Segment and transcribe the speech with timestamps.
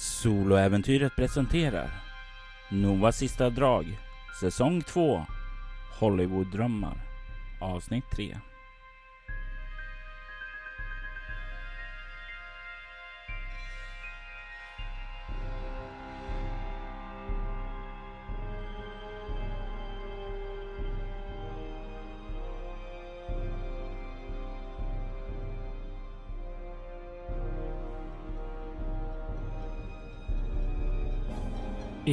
[0.00, 1.90] Soloäventyret presenterar
[2.70, 3.98] Novas sista drag
[4.40, 5.26] Säsong 2
[5.98, 6.96] Hollywooddrömmar
[7.60, 8.38] Avsnitt 3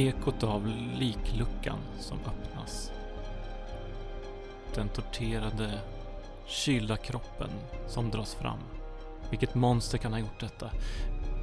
[0.08, 0.66] Ekot av
[0.98, 2.92] likluckan som öppnas.
[4.74, 5.80] Den torterade,
[6.46, 7.50] kylda kroppen
[7.88, 8.58] som dras fram.
[9.30, 10.70] Vilket monster kan ha gjort detta?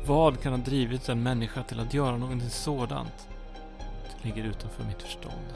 [0.05, 3.27] Vad kan ha drivit en människa till att göra någonting sådant?
[4.07, 5.53] Det ligger utanför mitt förstånd.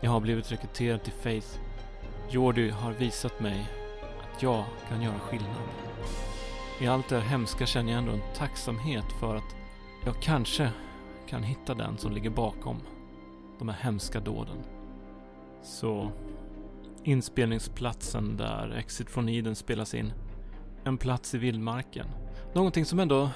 [0.00, 1.58] Jag har blivit rekryterad till Faith.
[2.30, 3.66] Jordy har visat mig
[4.22, 5.68] att jag kan göra skillnad.
[6.80, 9.56] I allt det här hemska känner jag ändå en tacksamhet för att
[10.04, 10.70] jag kanske
[11.28, 12.76] kan hitta den som ligger bakom
[13.58, 14.56] de här hemska dåden.
[15.62, 16.10] Så
[17.04, 20.12] inspelningsplatsen där Exit från Eden spelas in.
[20.84, 22.06] En plats i vildmarken.
[22.54, 23.30] Någonting som ändå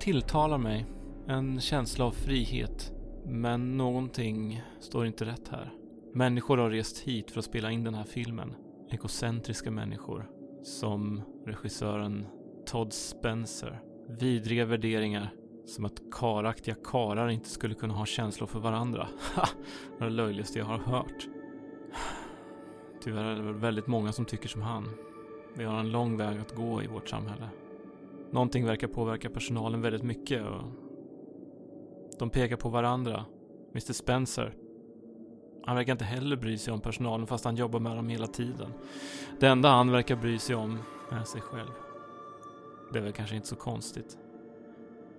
[0.00, 0.86] tilltalar mig.
[1.26, 2.92] En känsla av frihet.
[3.26, 5.72] Men någonting står inte rätt här.
[6.14, 8.54] Människor har rest hit för att spela in den här filmen.
[8.90, 10.30] Ekocentriska människor.
[10.62, 12.26] Som regissören
[12.66, 13.82] Todd Spencer.
[14.08, 15.32] Vidriga värderingar
[15.66, 19.08] som att karaktiga karar inte skulle kunna ha känslor för varandra.
[19.34, 19.48] Ha!
[19.98, 21.28] Det är det löjligaste jag har hört.
[23.00, 24.90] Tyvärr är det väl väldigt många som tycker som han.
[25.56, 27.48] Vi har en lång väg att gå i vårt samhälle.
[28.30, 30.62] Någonting verkar påverka personalen väldigt mycket och
[32.18, 33.24] de pekar på varandra.
[33.72, 34.54] Mr Spencer.
[35.66, 38.72] Han verkar inte heller bry sig om personalen fast han jobbar med dem hela tiden.
[39.40, 40.78] Det enda han verkar bry sig om
[41.10, 41.70] är sig själv.
[42.92, 44.18] Det är väl kanske inte så konstigt.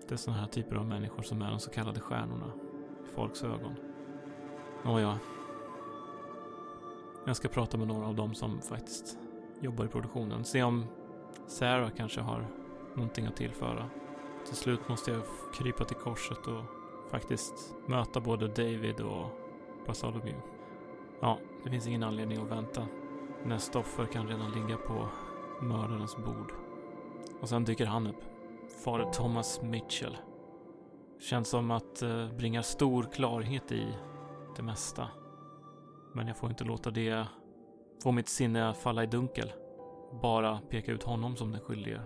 [0.08, 2.52] Det är sådana här typer av människor som är de så kallade stjärnorna
[3.06, 3.76] i folks ögon.
[4.84, 5.20] Nåja.
[7.26, 9.18] Jag ska prata med några av dem som faktiskt
[9.60, 10.46] jobbar i produktionen.
[10.46, 10.86] Se om
[11.48, 12.48] Sarah kanske har
[12.96, 13.90] någonting att tillföra.
[14.46, 15.22] Till slut måste jag
[15.54, 16.64] krypa till korset och
[17.12, 19.30] faktiskt möta både David och
[19.86, 20.42] Bartholomew.
[21.22, 22.88] Ja, det finns ingen anledning att vänta.
[23.44, 25.08] Nästa offer kan redan ligga på
[25.62, 26.54] mördarens bord.
[27.42, 28.35] Och sen dyker han upp.
[28.70, 30.18] Fader Thomas Mitchell.
[31.20, 33.88] Känns som att eh, bringa stor klarhet i
[34.56, 35.08] det mesta.
[36.14, 37.28] Men jag får inte låta det
[38.04, 39.54] få mitt sinne falla i dunkel.
[40.22, 42.02] Bara peka ut honom som den skyldige.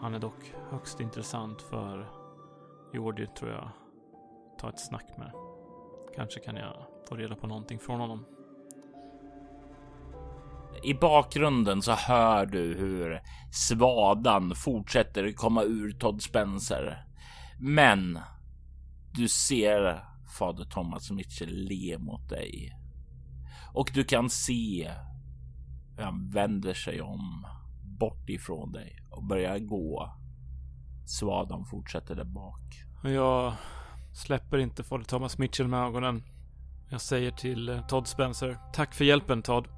[0.00, 2.10] Han är dock högst intressant för
[2.92, 3.70] Jordi tror jag
[4.58, 5.32] ta ett snack med.
[6.14, 8.24] Kanske kan jag få reda på någonting från honom.
[10.82, 17.04] I bakgrunden så hör du hur svadan fortsätter komma ur Todd Spencer.
[17.58, 18.18] Men
[19.12, 20.04] du ser
[20.38, 22.76] fader Thomas Mitchell le mot dig.
[23.72, 24.90] Och du kan se
[25.96, 27.46] hur han vänder sig om
[27.98, 30.14] bort ifrån dig och börjar gå.
[31.06, 32.84] Svadan fortsätter där bak.
[33.04, 33.54] Jag
[34.12, 36.22] släpper inte fader Thomas Mitchell med ögonen.
[36.92, 38.58] Jag säger till eh, Todd Spencer.
[38.72, 39.68] Tack för hjälpen Todd.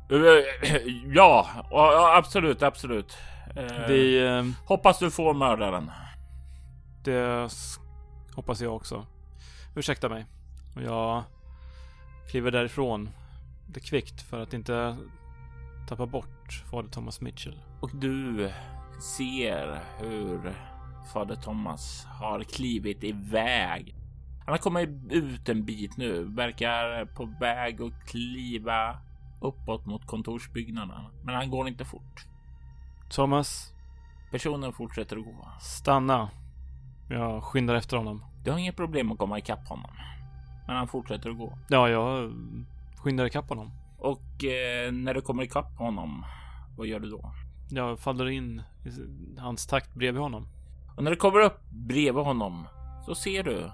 [1.07, 3.17] Ja, ja absolut, absolut.
[3.89, 4.27] Vi...
[4.27, 5.91] Eh, Hoppas du får mördaren.
[7.05, 7.51] Det
[8.35, 9.07] hoppas jag också.
[9.77, 10.27] Ursäkta mig.
[10.85, 11.23] Jag
[12.31, 13.11] kliver därifrån.
[13.67, 14.97] Det kvickt för att inte
[15.89, 17.59] tappa bort fader Thomas Mitchell.
[17.81, 18.51] Och du
[19.17, 20.55] ser hur
[21.13, 23.95] fader Thomas har klivit iväg.
[24.45, 28.99] Han har kommit ut en bit nu, verkar på väg att kliva
[29.41, 31.01] uppåt mot kontorsbyggnaden.
[31.25, 32.27] Men han går inte fort.
[33.11, 33.73] Thomas,
[34.31, 35.49] Personen fortsätter att gå.
[35.61, 36.31] stanna.
[37.09, 38.25] Jag skyndar efter honom.
[38.45, 39.91] Du har inget problem att komma ikapp honom.
[40.67, 41.59] Men han fortsätter att gå.
[41.69, 42.33] Ja, jag
[42.97, 43.71] skyndar ikapp honom.
[43.99, 46.25] Och eh, när du kommer ikapp honom,
[46.77, 47.33] vad gör du då?
[47.71, 48.91] Jag faller in i
[49.41, 50.47] hans takt bredvid honom.
[50.97, 52.67] Och när du kommer upp bredvid honom
[53.07, 53.71] så ser du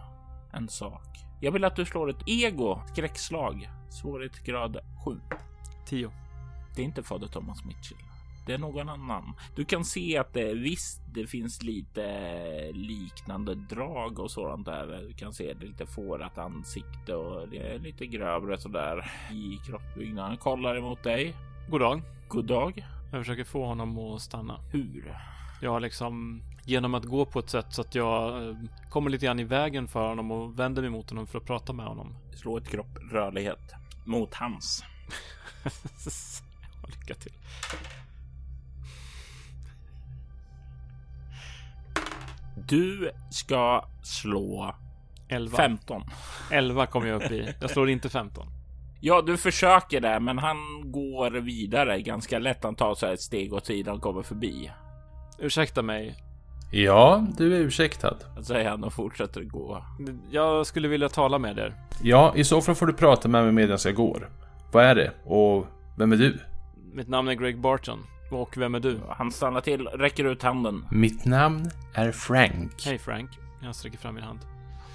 [0.53, 1.19] en sak.
[1.41, 3.71] Jag vill att du slår ett ego skräckslag.
[3.91, 5.21] Svårighetsgrad 7.
[5.87, 6.11] Tio.
[6.77, 7.99] Det är inte fader Thomas Mitchell.
[8.47, 9.35] Det är någon annan.
[9.57, 15.05] Du kan se att det visst, det finns lite liknande drag och sådant där.
[15.09, 20.37] Du kan se det lite fårat ansikte och det är lite grövre sådär i kroppsbyggnaden.
[20.37, 21.35] Kollar emot dig.
[21.71, 22.03] God dag.
[22.29, 22.87] God dag.
[23.13, 24.61] Jag försöker få honom att stanna.
[24.73, 25.15] Hur?
[25.63, 28.57] Jag har liksom genom att gå på ett sätt så att jag eh,
[28.89, 31.73] kommer lite grann i vägen för honom och vänder mig mot honom för att prata
[31.73, 32.15] med honom.
[32.35, 33.75] Slå ett kropp rörlighet
[34.05, 34.85] mot hans.
[36.87, 37.33] Lycka till.
[42.55, 44.75] Du ska slå
[45.29, 45.57] 11.
[45.57, 46.03] 15.
[46.51, 47.55] 11 kommer jag upp i.
[47.61, 48.47] Jag slår inte 15.
[49.01, 50.57] Ja, du försöker det, men han
[50.93, 52.65] går vidare ganska lätt.
[52.65, 54.71] Han tar så här ett steg åt sidan och kommer förbi.
[55.39, 56.28] Ursäkta mig.
[56.71, 58.17] Ja, du är ursäktad.
[58.43, 59.85] Säger han och fortsätter gå.
[60.31, 61.75] Jag skulle vilja tala med er.
[62.03, 64.29] Ja, i så fall får du prata med mig medan jag går.
[64.73, 65.13] Vad är det?
[65.25, 65.67] Och
[65.97, 66.39] vem är du?
[66.93, 67.99] Mitt namn är Greg Barton.
[68.31, 69.01] Och vem är du?
[69.09, 70.85] Han stannar till, räcker ut handen.
[70.91, 72.73] Mitt namn är Frank.
[72.87, 73.31] Hej Frank.
[73.63, 74.39] Jag sträcker fram min hand.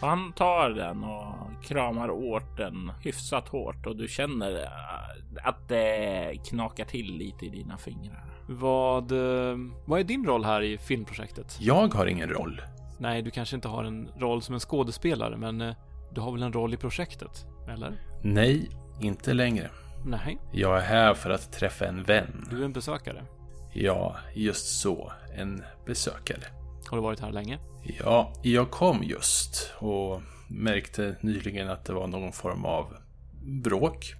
[0.04, 6.34] Han tar den och kramar åt den hyfsat hårt och du känner äh, att det
[6.50, 8.26] knakar till lite i dina fingrar.
[8.48, 11.58] Vad, eh, vad är din roll här i filmprojektet?
[11.60, 12.62] Jag har ingen roll.
[12.98, 15.76] Nej, du kanske inte har en roll som en skådespelare, men eh,
[16.12, 17.46] du har väl en roll i projektet?
[17.70, 17.94] Eller?
[18.24, 18.70] Nej,
[19.02, 19.70] inte längre.
[20.06, 22.48] Nej, Jag är här för att träffa en vän.
[22.50, 23.26] du är en besökare.
[23.74, 25.12] Ja, just så.
[25.38, 26.44] En besökare.
[26.90, 27.60] Har du varit här länge?
[27.84, 32.94] Ja, jag kom just och märkte nyligen att det var någon form av
[33.42, 34.14] bråk.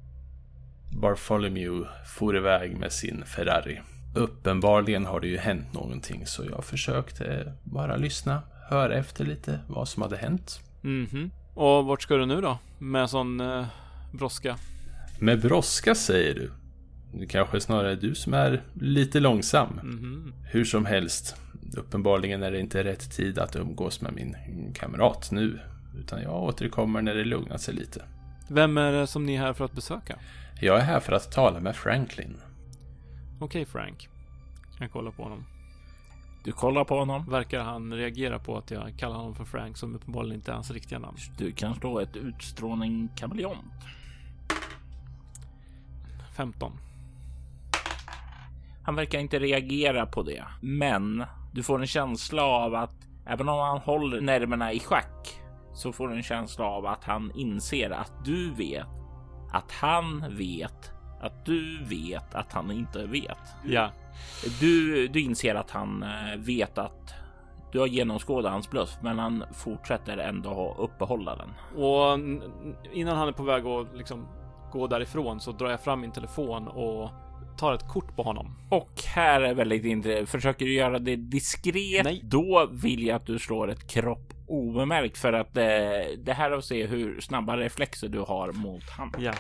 [1.02, 3.82] Bartholomew for iväg med sin Ferrari.
[4.16, 9.88] Uppenbarligen har det ju hänt någonting så jag försökte bara lyssna, höra efter lite vad
[9.88, 10.60] som hade hänt.
[10.82, 11.32] Mhm.
[11.54, 12.58] Och vart ska du nu då?
[12.78, 13.66] Med sån eh,
[14.12, 14.58] brådska?
[15.20, 16.52] Med brådska säger du?
[17.20, 19.80] Det kanske snarare är du som är lite långsam.
[19.84, 20.34] Mhm.
[20.52, 21.36] Hur som helst,
[21.74, 24.36] uppenbarligen är det inte rätt tid att umgås med min
[24.74, 25.60] kamrat nu.
[25.98, 28.06] Utan jag återkommer när det lugnat sig lite.
[28.48, 30.20] Vem är det som ni är här för att besöka?
[30.62, 32.38] Jag är här för att tala med Franklin.
[33.40, 34.10] Okej Frank.
[34.80, 35.46] Jag kollar på honom.
[36.44, 37.30] Du kollar på honom.
[37.30, 40.72] Verkar han reagera på att jag kallar honom för Frank som uppenbarligen inte är hans
[40.72, 41.18] riktiga namn?
[41.38, 43.74] Du kan slå ett utstrålning kameleont.
[46.36, 46.72] 15.
[48.84, 53.60] Han verkar inte reagera på det, men du får en känsla av att även om
[53.60, 55.40] han håller nerverna i schack
[55.74, 58.88] så får du en känsla av att han inser att du vet
[59.52, 60.92] att han vet
[61.22, 63.38] att du vet att han inte vet.
[63.66, 63.90] Ja.
[64.60, 67.14] Du, du inser att han eh, vet att
[67.72, 71.50] du har genomskådat hans bluff, men han fortsätter ändå uppehålla den.
[71.84, 72.20] Och
[72.94, 74.28] innan han är på väg att liksom
[74.72, 77.10] gå därifrån så drar jag fram min telefon och
[77.58, 78.56] tar ett kort på honom.
[78.70, 80.30] Och här är väldigt intressant.
[80.30, 82.04] Försöker du göra det diskret?
[82.04, 82.22] Nej.
[82.24, 85.64] Då vill jag att du slår ett kropp obemärkt för att eh,
[86.24, 89.14] det här är att se hur snabba reflexer du har mot han.
[89.20, 89.34] Ja.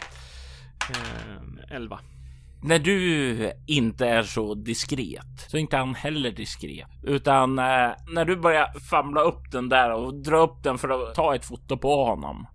[0.90, 2.00] Eh, 11.
[2.64, 8.26] När du inte är så diskret så är inte han heller diskret, utan eh, när
[8.26, 11.78] du börjar famla upp den där och dra upp den för att ta ett foto
[11.78, 12.48] på honom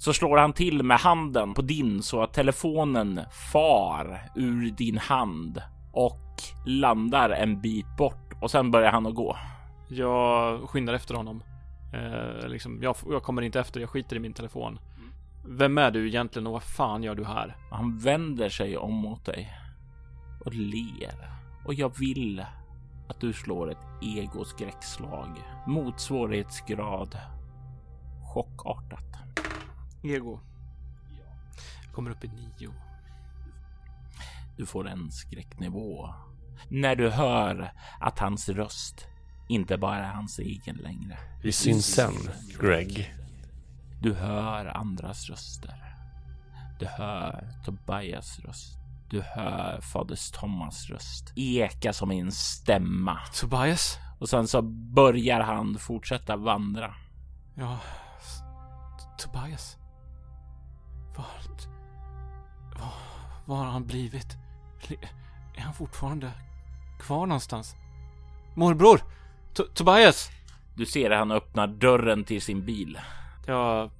[0.00, 3.20] så slår han till med handen på din så att telefonen
[3.52, 5.62] far ur din hand
[5.92, 9.36] och landar en bit bort och sen börjar han att gå.
[9.88, 11.42] Jag skyndar efter honom.
[11.94, 14.78] Eh, liksom, jag, jag kommer inte efter, jag skiter i min telefon.
[15.46, 17.56] Vem är du egentligen och vad fan gör du här?
[17.70, 19.52] Han vänder sig om mot dig
[20.44, 21.30] och ler
[21.64, 22.44] och jag vill
[23.08, 27.18] att du slår ett egoskräckslag mot svårighetsgrad
[28.34, 29.19] chockartat.
[30.02, 30.40] Ego.
[31.84, 32.72] Jag kommer upp i nio.
[34.56, 36.14] Du får en skräcknivå
[36.68, 39.06] när du hör att hans röst
[39.48, 41.18] inte bara är hans egen längre.
[41.42, 42.14] Vi syns sen,
[42.60, 43.14] Greg.
[44.00, 45.74] Du hör andras röster.
[46.78, 48.76] Du hör Tobias röst.
[49.10, 53.98] Du hör Fader Thomas röst eka som en stämma Tobias?
[54.18, 54.62] och sen så
[54.94, 56.94] börjar han fortsätta vandra.
[57.54, 57.78] Ja.
[59.18, 59.79] Tobias?
[61.20, 61.66] Vart...
[62.80, 62.92] Var,
[63.44, 64.36] var har han blivit?
[65.56, 66.30] Är han fortfarande
[67.00, 67.76] kvar någonstans?
[68.54, 69.00] Morbror!
[69.54, 70.30] To- Tobias!
[70.74, 72.98] Du ser han öppnar dörren till sin bil.
[73.46, 73.90] Jag...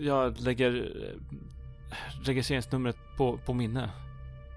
[0.00, 3.90] Jag lägger eh, registreringsnumret på, på minne.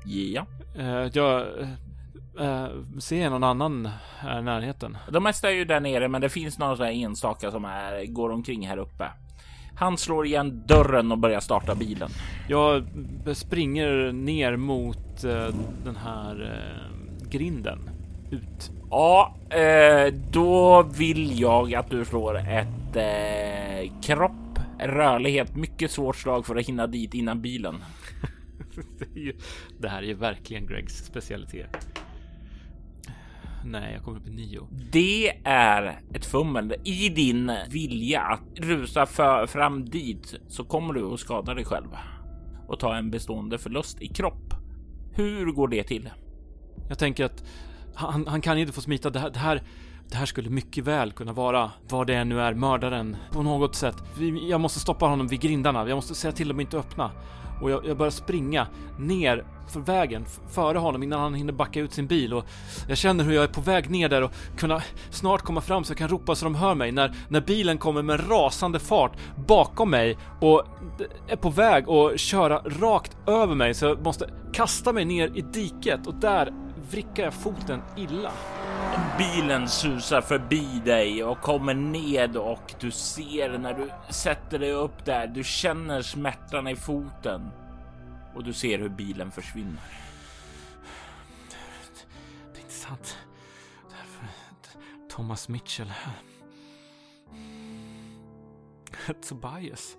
[0.05, 0.45] Ja,
[0.77, 1.41] Eh, jag
[2.39, 2.67] eh,
[3.00, 4.98] ser någon annan här i närheten.
[5.10, 8.29] de mesta är ju där nere, men det finns några sådana enstaka som är, går
[8.29, 9.12] omkring här uppe.
[9.75, 12.10] Han slår igen dörren och börjar starta bilen.
[12.50, 12.84] Jag
[13.34, 15.48] springer ner mot eh,
[15.84, 17.89] den här eh, grinden.
[18.32, 18.72] Ut.
[18.89, 26.46] Ja, eh, då vill jag att du slår ett eh, kropp, rörlighet, mycket svårt slag
[26.46, 27.75] för att hinna dit innan bilen.
[29.00, 29.34] det, är ju,
[29.80, 31.88] det här är ju verkligen Gregs specialitet.
[33.65, 34.67] Nej, jag kommer upp i nio.
[34.91, 36.75] Det är ett fummel.
[36.84, 41.88] I din vilja att rusa för, fram dit så kommer du att skada dig själv
[42.67, 44.53] och ta en bestående förlust i kropp.
[45.15, 46.10] Hur går det till?
[46.89, 47.43] Jag tänker att
[47.96, 49.10] Han, han kan inte få smita.
[49.10, 49.63] Det här, det här,
[50.10, 53.96] det här skulle mycket väl kunna vara vad det nu är, mördaren på något sätt.
[54.50, 55.88] Jag måste stoppa honom vid grindarna.
[55.89, 57.12] Jag måste säga till dem att inte öppna.
[57.63, 58.67] Och jag, jag börjar springa
[58.98, 62.46] ner för vägen före honom innan han hinner backa ut sin bil och
[62.88, 65.91] jag känner hur jag är på väg ner där och kunna snart komma fram så
[65.91, 69.17] jag kan ropa så de hör mig när, när bilen kommer med rasande fart
[69.48, 70.63] bakom mig och
[71.27, 75.41] är på väg att köra rakt över mig så jag måste kasta mig ner i
[75.41, 76.53] diket och där
[76.91, 78.32] vrickar jag foten illa.
[79.18, 85.06] Bilen susar förbi dig och kommer ned och du ser när du sätter dig upp
[85.06, 85.28] där.
[85.28, 87.50] Du känner smärtan i foten
[88.36, 89.82] och du ser hur bilen försvinner.
[92.54, 93.18] Det är inte sant.
[93.90, 94.28] Därför,
[95.10, 95.94] Thomas Mitchell.
[99.30, 99.98] Tobias.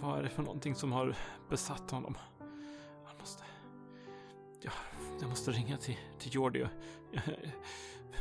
[0.00, 1.14] Vad är det för någonting som har
[1.50, 2.16] besatt honom?
[3.06, 3.44] Han måste...
[4.62, 4.70] Ja,
[5.20, 6.66] jag måste ringa till, till Jordi.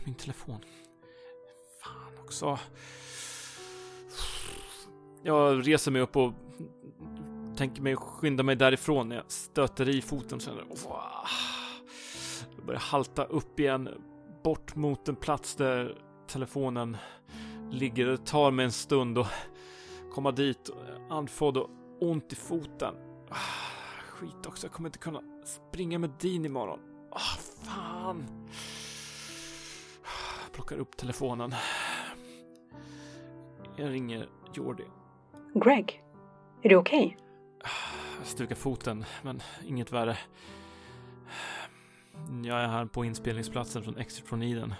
[0.05, 0.59] Min telefon.
[1.83, 2.59] Fan också.
[5.23, 6.33] Jag reser mig upp och
[7.57, 10.39] tänker mig skynda mig därifrån när jag stöter i foten.
[10.39, 10.65] Känner.
[12.55, 13.89] Jag börjar halta upp igen,
[14.43, 16.97] bort mot en plats där telefonen
[17.71, 18.05] ligger.
[18.07, 19.31] Det tar mig en stund att
[20.13, 20.69] komma dit,
[21.09, 21.69] andfådd och
[22.01, 22.95] ont i foten.
[23.29, 23.35] Ah,
[24.07, 26.88] skit också, jag kommer inte kunna springa med Dean imorgon.
[27.11, 28.23] Ah, fan!
[30.43, 31.53] Jag plockar upp telefonen.
[33.75, 34.83] Jag ringer Jordi.
[35.53, 36.03] Greg,
[36.61, 37.17] är du okej?
[38.17, 40.17] Jag stukar foten, men inget värre.
[42.43, 44.73] Jag är här på inspelningsplatsen från Exit från Eden.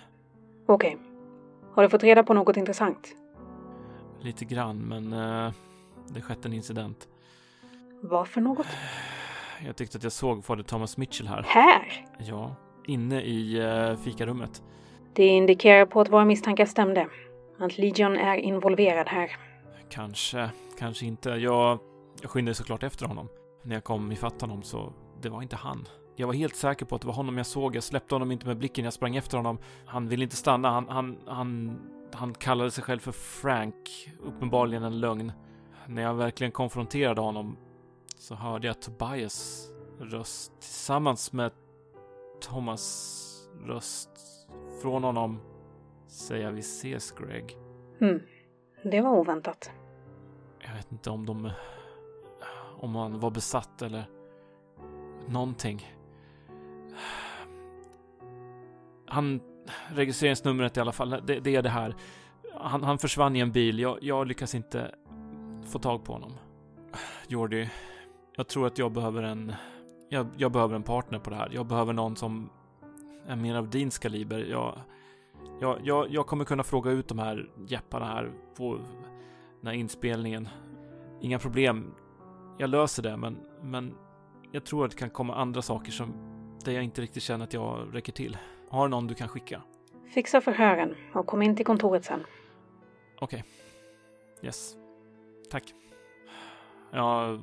[0.66, 0.98] Okej.
[1.74, 3.16] Har du fått reda på något intressant?
[4.22, 5.54] Lite grann, men eh,
[6.08, 7.08] det skett en incident.
[8.02, 8.68] Vad för något?
[9.66, 11.44] Jag tyckte att jag såg fader Thomas Mitchell här.
[11.48, 12.06] Här!
[12.20, 12.56] Ja,
[12.88, 14.64] inne i eh, fikarummet.
[15.14, 17.08] Det indikerar på att våra misstankar stämde.
[17.60, 19.32] Att Legion är involverad här.
[19.90, 20.50] Kanske,
[20.80, 21.30] kanske inte.
[21.30, 21.80] Jag,
[22.22, 23.28] jag skyndade såklart efter honom.
[23.64, 25.88] När jag kom ifatt honom så, det var inte han.
[26.16, 27.76] Jag var helt säker på att det var honom jag såg.
[27.76, 28.84] Jag släppte honom inte med blicken.
[28.84, 29.58] Jag sprang efter honom.
[29.86, 30.70] Han ville inte stanna.
[30.70, 31.80] Han, han, han,
[32.14, 34.10] han kallade sig själv för Frank.
[34.24, 35.32] Uppenbarligen en lögn.
[35.88, 37.58] När jag verkligen konfronterade honom
[38.20, 41.52] så hörde jag Tobias röst tillsammans med
[42.42, 43.26] Thomas
[43.66, 44.10] röst
[44.82, 45.42] från honom
[46.08, 47.58] säga vi ses Greg.
[48.00, 48.20] Hmm.
[48.84, 49.72] Det var oväntat.
[50.60, 51.52] Jag vet inte om de...
[52.80, 54.10] Om han var besatt eller
[55.28, 55.96] någonting.
[59.08, 59.42] Han...
[59.90, 61.96] Registreringsnumret i alla fall, det, det är det här.
[62.54, 63.80] Han, han försvann i en bil.
[63.80, 64.96] Jag, jag lyckas inte
[65.66, 66.34] få tag på honom.
[67.28, 67.70] Jordi,
[68.40, 69.54] jag tror att jag behöver en...
[70.10, 71.50] Jag, jag behöver en partner på det här.
[71.54, 72.50] Jag behöver någon som
[73.28, 74.40] är mer av din kaliber.
[74.40, 74.80] Jag,
[75.62, 78.80] jag, jag, jag kommer kunna fråga ut de här jepparna här på
[79.60, 80.48] den här inspelningen.
[81.22, 81.94] Inga problem.
[82.58, 83.96] Jag löser det, men, men
[84.52, 86.14] jag tror att det kan komma andra saker som
[86.66, 88.38] där jag inte riktigt känner att jag räcker till.
[88.70, 89.62] Har du någon du kan skicka?
[90.14, 92.24] Fixa förhören och kom in till kontoret sen.
[93.20, 93.44] Okej.
[94.44, 94.76] Yes.
[95.52, 95.74] Tack.
[96.92, 97.42] Jag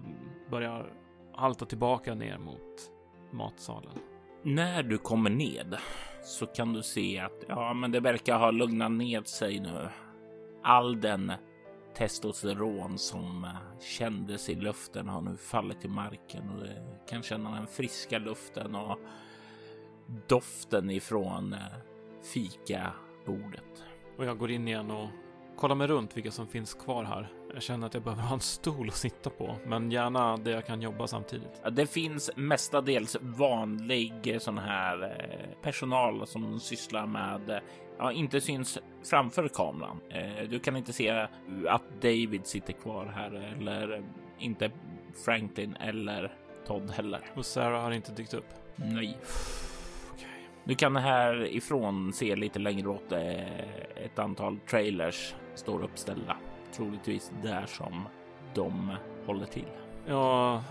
[0.50, 0.92] börjar
[1.34, 2.90] halta tillbaka ner mot
[3.30, 3.98] matsalen.
[4.42, 5.76] När du kommer ned
[6.24, 9.88] så kan du se att ja, men det verkar ha lugnat ned sig nu.
[10.62, 11.32] All den
[11.96, 16.70] testosteron som eh, kändes i luften har nu fallit till marken och du
[17.08, 18.98] kan känna den friska luften och
[20.28, 21.60] doften ifrån eh,
[22.32, 23.84] fikabordet.
[24.18, 25.08] Och jag går in igen och
[25.56, 27.32] kollar mig runt vilka som finns kvar här.
[27.56, 30.66] Jag känner att jag behöver ha en stol att sitta på, men gärna där jag
[30.66, 31.62] kan jobba samtidigt.
[31.72, 37.58] Det finns mestadels vanlig eh, sån här eh, personal som sysslar med, eh,
[37.98, 40.00] ja, inte syns framför kameran.
[40.48, 41.10] Du kan inte se
[41.68, 44.02] att David sitter kvar här eller
[44.38, 44.70] inte
[45.25, 46.32] Franklin eller
[46.66, 47.20] Todd heller.
[47.34, 48.54] Och Sarah har inte dykt upp.
[48.76, 49.18] Nej.
[50.12, 50.48] Okej.
[50.64, 53.12] Du kan härifrån se lite längre åt
[53.96, 56.36] ett antal trailers står uppställda.
[56.73, 58.08] Troligtvis där som
[58.54, 58.96] de
[59.26, 59.68] håller till.
[60.06, 60.62] Jag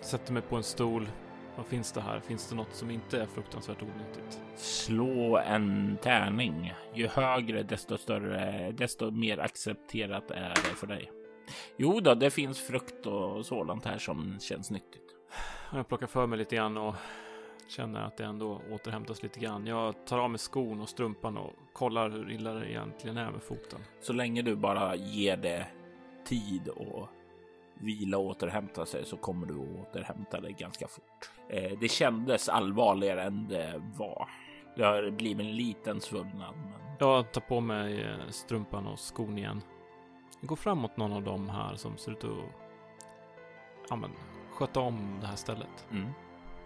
[0.00, 1.08] sätter mig på en stol.
[1.56, 2.20] Vad finns det här?
[2.20, 4.40] Finns det något som inte är fruktansvärt onyttigt?
[4.56, 6.74] Slå en tärning.
[6.94, 11.10] Ju högre, desto större, desto mer accepterat är det för dig.
[11.76, 15.14] Jo då, det finns frukt och sådant här som känns nyttigt.
[15.72, 16.94] Jag plockar för mig lite grann och
[17.68, 19.66] känner att det ändå återhämtas lite grann.
[19.66, 23.42] Jag tar av mig skon och strumpan och kollar hur illa det egentligen är med
[23.42, 23.80] foten.
[24.00, 25.66] Så länge du bara ger det
[26.24, 27.08] tid och
[27.74, 31.30] vila och återhämta sig så kommer du att återhämta dig ganska fort.
[31.48, 34.28] Eh, det kändes allvarligare än det var.
[34.76, 36.54] Det har blivit en liten svullnad.
[36.56, 36.96] Men...
[36.98, 39.62] Jag tar på mig eh, strumpan och skon igen.
[40.40, 42.30] Jag går fram mot någon av dem här som ser ut att
[43.90, 44.10] ja, men,
[44.50, 45.86] sköta om det här stället.
[45.90, 46.08] Mm.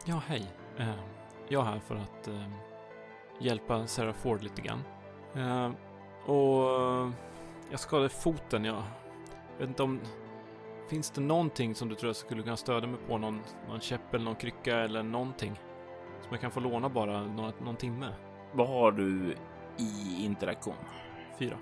[0.04, 0.61] Ja, hej.
[0.78, 0.94] Eh,
[1.48, 2.48] jag är här för att eh,
[3.38, 4.82] hjälpa Sarah Ford lite grann.
[5.34, 5.70] Eh,
[6.30, 7.12] och
[7.70, 8.64] jag skadade foten.
[8.64, 8.82] Jag
[9.58, 10.00] vet inte om...
[10.90, 13.18] Finns det någonting som du tror jag skulle kunna stödja mig på?
[13.18, 15.60] Någon, någon käpp eller någon krycka eller någonting?
[16.20, 18.08] Som jag kan få låna bara någon, någon timme?
[18.52, 19.36] Vad har du
[19.78, 20.74] i interaktion?
[21.38, 21.56] Fyra.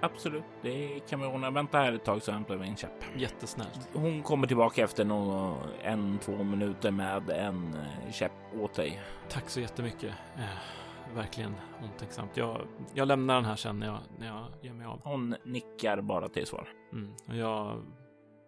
[0.00, 1.50] Absolut, det kan vi ordna.
[1.50, 3.04] Vänta här ett tag så hämtar vi en käpp.
[3.16, 3.88] Jättesnällt.
[3.92, 9.00] Hon kommer tillbaka efter någon, en, två minuter med en eh, käpp åt dig.
[9.28, 10.14] Tack så jättemycket.
[10.36, 12.36] Eh, verkligen omtänksamt.
[12.36, 12.60] Jag,
[12.94, 15.00] jag lämnar den här sen när jag, när jag ger mig av.
[15.04, 16.68] Hon nickar bara till svar.
[16.92, 17.12] Mm.
[17.26, 17.82] Och jag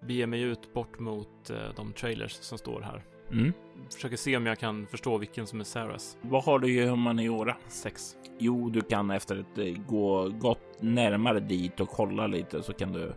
[0.02, 3.04] beger mig ut bort mot eh, de trailers som står här.
[3.32, 3.52] Mm.
[3.94, 6.16] Försöker se om jag kan förstå vilken som är Sarahs.
[6.20, 7.56] Vad har du i humaniora?
[7.68, 8.16] Sex.
[8.38, 12.92] Jo, du kan efter att eh, gå gott närmare dit och kolla lite så kan
[12.92, 13.12] du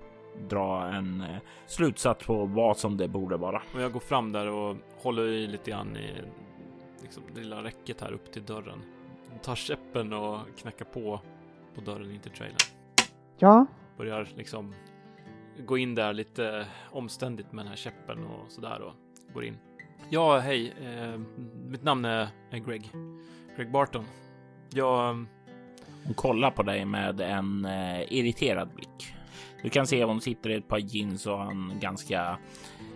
[0.49, 3.61] dra en eh, slutsats på vad som det borde vara.
[3.75, 6.11] Och jag går fram där och håller i lite grann i
[7.01, 8.81] liksom, det lilla räcket här upp till dörren.
[9.41, 11.19] Tar käppen och knackar på
[11.75, 12.57] på dörren in till trailern.
[13.37, 13.65] Ja,
[13.97, 14.73] Börjar liksom
[15.67, 18.93] gå in där lite omständigt med den här käppen och sådär och
[19.33, 19.57] går in.
[20.09, 20.73] Ja, hej.
[20.81, 21.19] Eh,
[21.67, 22.91] mitt namn är, Greg.
[23.57, 24.05] Greg Barton.
[24.69, 25.25] Jag...
[26.05, 29.13] Hon kollar på dig med en eh, irriterad blick.
[29.63, 32.37] Du kan se hon sitter i ett par jeans och har en ganska,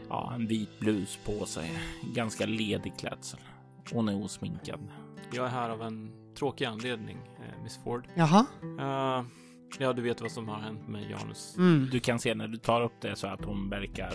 [0.09, 1.71] ja, en vit blus på sig.
[2.13, 3.39] Ganska ledig klädsel.
[3.93, 4.79] Hon är osminkad.
[5.33, 8.07] Jag är här av en tråkig anledning, eh, Miss Ford.
[8.15, 8.45] jaha.
[8.79, 9.25] Eh,
[9.79, 11.55] ja, du vet vad som har hänt med Janus.
[11.57, 11.89] Mm.
[11.91, 14.11] Du kan se när du tar upp det så att hon verkar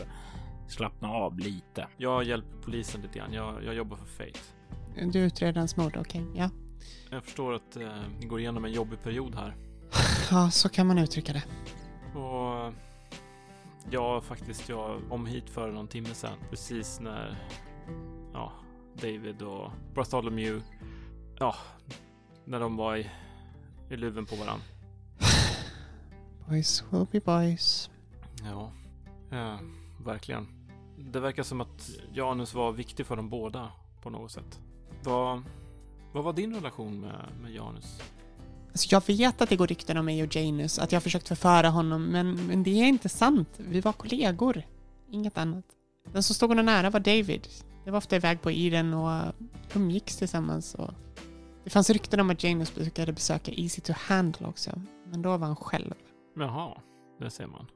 [0.69, 1.89] slappna av lite.
[1.97, 3.33] Jag hjälper polisen lite grann.
[3.33, 4.41] Jag, jag jobbar för Faith.
[5.13, 6.27] Du utreder hans mord, okej.
[6.35, 6.51] Ja.
[7.11, 7.89] Jag förstår att eh,
[8.21, 9.57] ni går igenom en jobbig period här.
[10.31, 11.43] ja, så kan man uttrycka det.
[12.19, 12.73] Och
[13.91, 16.39] ja, faktiskt, jag kom hit för någon timme sedan.
[16.51, 17.49] Precis när
[18.33, 18.53] ja,
[18.95, 20.65] David och Bartholomew,
[21.39, 21.55] ja,
[22.45, 23.11] när de var i,
[23.91, 24.65] i luven på varandra.
[26.49, 27.91] Boys will be boys.
[28.45, 28.73] Ja,
[29.31, 29.59] ja,
[30.05, 30.49] verkligen.
[30.99, 34.61] Det verkar som att Janus var viktig för dem båda på något sätt.
[35.05, 35.43] Vad,
[36.13, 38.01] vad var din relation med, med Janus?
[38.69, 41.69] Alltså jag vet att det går rykten om mig och Janus, att jag försökt förföra
[41.69, 43.49] honom, men, men det är inte sant.
[43.57, 44.63] Vi var kollegor.
[45.11, 45.65] Inget annat.
[46.13, 47.49] Den som stod honom nära var David.
[47.85, 49.35] Jag var ofta iväg på Eden och
[49.75, 50.75] umgicks tillsammans.
[50.75, 50.91] Och
[51.65, 54.71] det fanns rykten om att Janus brukade besöka Easy to Handle också,
[55.07, 55.95] men då var han själv.
[56.37, 56.81] Jaha,
[57.21, 57.67] det ser man.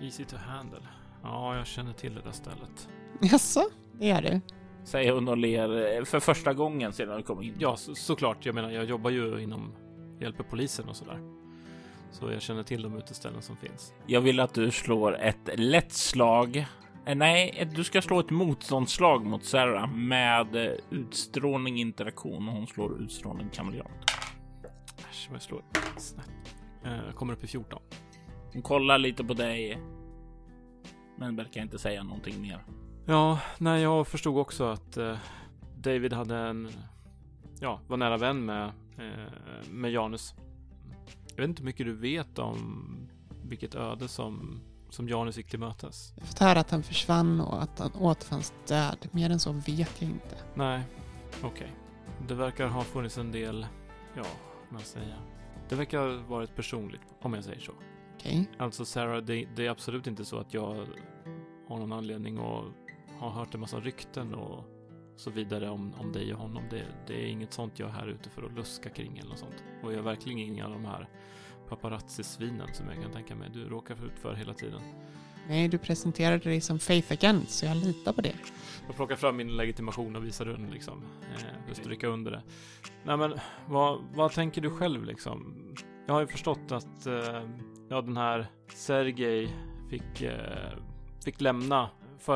[0.00, 0.82] Easy to handle.
[1.24, 2.88] Ja, jag känner till det där stället.
[3.20, 3.62] Jaså,
[3.98, 4.40] det gör du?
[4.84, 7.54] Säger hon och ler eh, för första gången sedan du kom in.
[7.58, 8.46] Ja, så, såklart.
[8.46, 9.72] Jag menar, jag jobbar ju inom
[10.20, 11.18] hjälper polisen och sådär.
[12.10, 13.92] Så jag känner till de uteställen som finns.
[14.06, 16.56] Jag vill att du slår ett lätt slag.
[17.06, 22.48] Eh, Nej, ett- du ska slå ett motståndsslag mot Sarah med eh, utstrålning interaktion.
[22.48, 24.10] Hon slår utstrålning kameleont.
[25.10, 25.62] Äsch, vad jag slår
[25.98, 26.30] snett.
[26.84, 27.82] Eh, kommer upp i 14.
[28.52, 29.78] Hon kollar lite på dig.
[31.16, 32.64] Men verkar inte säga någonting mer.
[33.06, 35.16] Ja, nej, jag förstod också att eh,
[35.76, 36.70] David hade en,
[37.60, 38.64] ja, var nära vän med,
[38.98, 40.34] eh, med Janus.
[41.28, 42.96] Jag vet inte hur mycket du vet om
[43.44, 46.12] vilket öde som, som Janus gick till mötes.
[46.16, 49.08] Jag har fått höra att han försvann och att han återfanns död.
[49.10, 50.36] Mer än så vet jag inte.
[50.54, 50.82] Nej,
[51.42, 51.72] okej.
[52.28, 53.66] Det verkar ha funnits en del,
[54.16, 54.24] ja,
[54.68, 55.16] man säga.
[55.68, 57.72] Det verkar ha varit personligt, om jag säger så.
[58.24, 58.48] Okej?
[58.58, 60.86] Alltså Sarah, det, det är absolut inte så att jag
[61.68, 62.64] har någon anledning att
[63.20, 64.64] ha hört en massa rykten och
[65.16, 66.62] så vidare om, om dig och honom.
[66.70, 69.38] Det, det är inget sånt jag är här ute för att luska kring eller något
[69.38, 69.64] sånt.
[69.82, 71.08] Och jag är verkligen ingen av de här
[71.68, 74.80] paparazzi-svinen som jag kan tänka mig du råkar ut för hela tiden.
[75.48, 78.34] Nej, du presenterade dig som Faith Agent, så jag litar på det.
[78.86, 81.04] Jag plockar fram min legitimation och visar den liksom.
[81.22, 82.42] Eh, just stryka under det.
[83.04, 85.54] Nej men, vad, vad tänker du själv liksom?
[86.06, 87.42] Jag har ju förstått att eh,
[87.88, 89.48] ja, den här Sergej
[89.90, 90.78] fick, eh,
[91.24, 91.90] fick lämna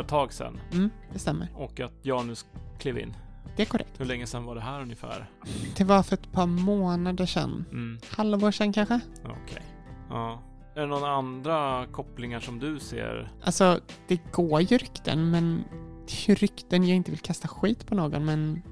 [0.07, 1.49] tag sedan Mm, det stämmer.
[1.55, 2.47] och att Janus
[2.79, 3.17] klev in.
[3.57, 4.01] Det är korrekt.
[4.01, 5.31] Hur länge sedan var det här ungefär?
[5.77, 7.65] Det var för ett par månader sedan.
[7.71, 9.01] Mm, Halvår sedan kanske?
[9.25, 9.63] okej.
[10.09, 10.43] Ja.
[10.75, 13.31] Är det några andra kopplingar som du ser?
[13.43, 15.65] Alltså, det går ju rykten, men
[16.07, 18.63] det är rykten jag inte vill kasta skit på någon, men...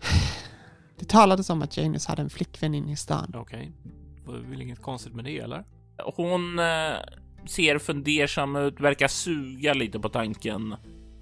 [0.98, 3.32] Det talades om att Janus hade en flickvän inne i stan.
[3.36, 3.72] Okej.
[4.26, 5.64] Det var väl inget konstigt med det eller?
[6.16, 6.96] Hon eh,
[7.46, 10.74] ser fundersam ut, verkar suga lite på tanken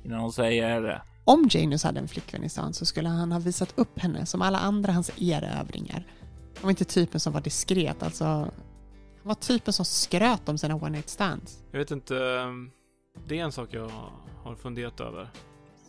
[0.05, 3.79] innan hon säger Om Janus hade en flickvän i stan så skulle han ha visat
[3.79, 6.07] upp henne som alla andra hans erövringar.
[6.55, 8.25] Han var inte typen som var diskret, alltså.
[8.25, 8.51] Han
[9.23, 11.63] var typen som skröt om sina one night stands.
[11.73, 12.17] Jag vet inte.
[12.25, 12.71] ehm,
[13.29, 13.91] Det är en sak jag
[14.43, 15.29] har funderat över.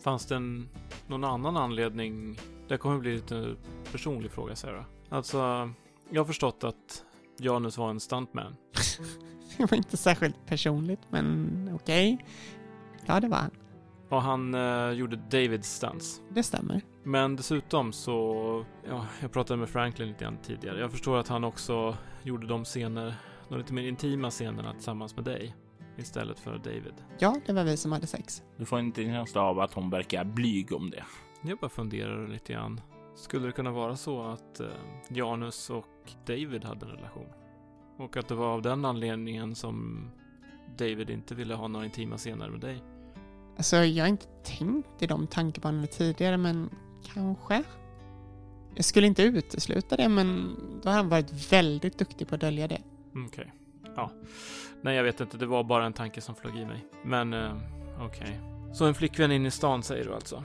[0.04, 0.70] Fanns det en,
[1.08, 2.40] någon annan anledning?
[2.68, 3.56] Det kommer bli lite
[3.92, 4.84] personlig fråga, Sarah.
[5.10, 5.70] Alltså,
[6.10, 7.06] jag har förstått att
[7.38, 8.56] Janus var en stuntman.
[9.58, 12.26] Det var inte särskilt personligt, men okej.
[13.06, 13.52] Ja, det var han.
[14.10, 16.22] Och han eh, gjorde Davids stunts.
[16.30, 16.82] Det stämmer.
[17.04, 20.80] Men dessutom så, ja, jag pratade med Franklin lite grann tidigare.
[20.80, 23.16] Jag förstår att han också gjorde de scener,
[23.50, 25.56] de lite mer intima scenerna tillsammans med dig.
[25.98, 26.94] Istället för David.
[27.20, 28.44] Ja, det var vi som hade sex.
[28.58, 31.04] Du får inte en känsla av att hon verkar blyg om det.
[31.42, 32.82] Jag bara funderar lite grann.
[33.16, 34.68] Skulle det kunna vara så att eh,
[35.10, 35.86] Janus och
[36.26, 37.28] David hade en relation?
[37.98, 40.08] Och att det var av den anledningen som
[40.78, 42.84] David inte ville ha några intima scener med dig?
[43.58, 46.70] Alltså, jag har inte tänkt i de tankebanorna tidigare, men
[47.14, 47.64] kanske.
[48.76, 52.68] Jag skulle inte utesluta det, men då har han varit väldigt duktig på att dölja
[52.68, 52.82] det.
[53.28, 53.54] Okej.
[53.96, 54.12] Ja.
[54.82, 55.38] Nej, jag vet inte.
[55.38, 56.86] Det var bara en tanke som flög i mig.
[57.04, 57.58] Men, eh,
[58.00, 58.40] okej.
[58.74, 60.44] Så en flickvän in i stan säger du alltså?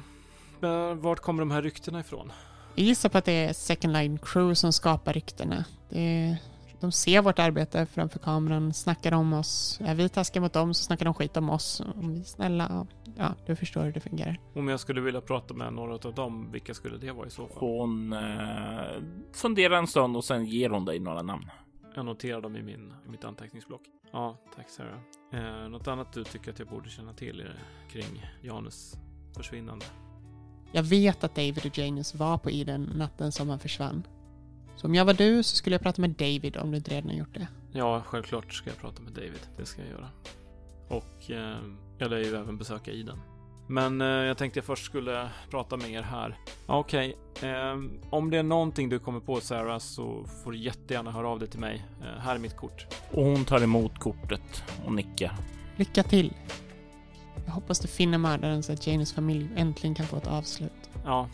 [0.60, 2.32] Men vart kommer de här ryktena ifrån?
[2.74, 5.64] Jag gissar på att det är Second Line Crew som skapar ryktena.
[5.88, 6.36] Det är,
[6.80, 9.80] de ser vårt arbete framför kameran, snackar om oss.
[9.84, 11.82] Är vi taskiga mot dem så snackar de skit om oss.
[11.96, 14.40] Om vi är snälla, ja, du förstår hur det fungerar.
[14.54, 17.46] Om jag skulle vilja prata med några av dem, vilka skulle det vara i så
[17.46, 17.58] fall?
[17.58, 19.02] Hon eh,
[19.32, 21.50] funderar en stund och sen ger hon dig några namn.
[21.94, 23.82] Jag noterar dem i, min, i mitt anteckningsblock.
[24.12, 24.98] Ja, tack Sarah.
[25.32, 27.44] Eh, något annat du tycker att jag borde känna till
[27.92, 28.94] kring Janus
[29.36, 29.86] försvinnande?
[30.72, 34.06] Jag vet att David och Janus var på Eden natten som han försvann.
[34.76, 37.16] Så om jag var du så skulle jag prata med David om du inte redan
[37.16, 37.46] gjort det.
[37.72, 39.40] Ja, självklart ska jag prata med David.
[39.56, 40.08] Det ska jag göra.
[40.88, 41.56] Och eh,
[41.98, 43.18] jag lär ju även besöka Iden.
[43.66, 46.38] Men eh, jag tänkte jag först skulle prata med er här.
[46.66, 47.78] Okej, eh,
[48.10, 51.48] om det är någonting du kommer på Sarah så får du jättegärna höra av dig
[51.48, 51.86] till mig.
[52.00, 52.86] Eh, här är mitt kort.
[53.10, 55.36] Och hon tar emot kortet och nickar.
[55.76, 56.34] Lycka till!
[57.50, 60.90] Jag hoppas du finner mördaren så att Janus familj äntligen kan få ett avslut.
[61.04, 61.28] Ja,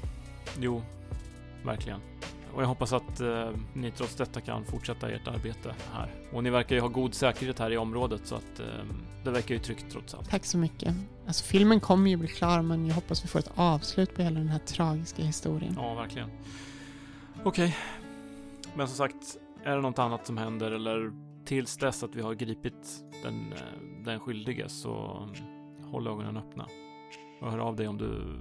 [0.61, 0.83] jo,
[1.65, 2.01] verkligen.
[2.55, 6.11] Och jag hoppas att eh, ni trots detta kan fortsätta ert arbete här.
[6.33, 8.67] Och ni verkar ju ha god säkerhet här i området så att eh,
[9.25, 10.31] det verkar ju tryggt trots allt.
[10.31, 10.95] Tack så mycket.
[11.27, 14.39] Alltså filmen kommer ju bli klar men jag hoppas vi får ett avslut på hela
[14.39, 15.75] den här tragiska historien.
[15.77, 16.31] Ja, verkligen.
[17.45, 17.77] Okej.
[18.75, 21.13] Men som sagt, är det något annat som händer eller
[21.45, 23.59] tills dess att vi har gripit den, eh,
[24.05, 25.29] den skyldige så
[25.97, 26.67] håll ögonen öppna.
[27.41, 28.39] Och hör av dig om du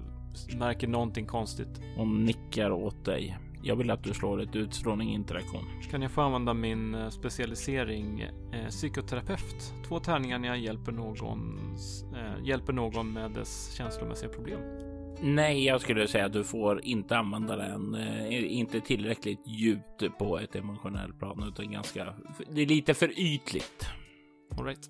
[0.58, 1.82] märker någonting konstigt.
[1.98, 3.38] Hon nickar åt dig.
[3.63, 5.63] Jag vill att du slår ett utstrålning interaktion.
[5.91, 9.74] Kan jag få använda min eh, specialisering eh, psykoterapeut?
[9.88, 11.60] Två tärningar när jag hjälper någon,
[12.15, 14.60] eh, hjälper någon med dess känslomässiga problem.
[15.22, 17.96] Nej, jag skulle säga att du får inte använda den.
[17.96, 22.13] Eh, inte tillräckligt djupt på ett emotionellt plan, utan ganska.
[22.50, 23.88] Det är lite för ytligt.
[24.58, 24.89] All right.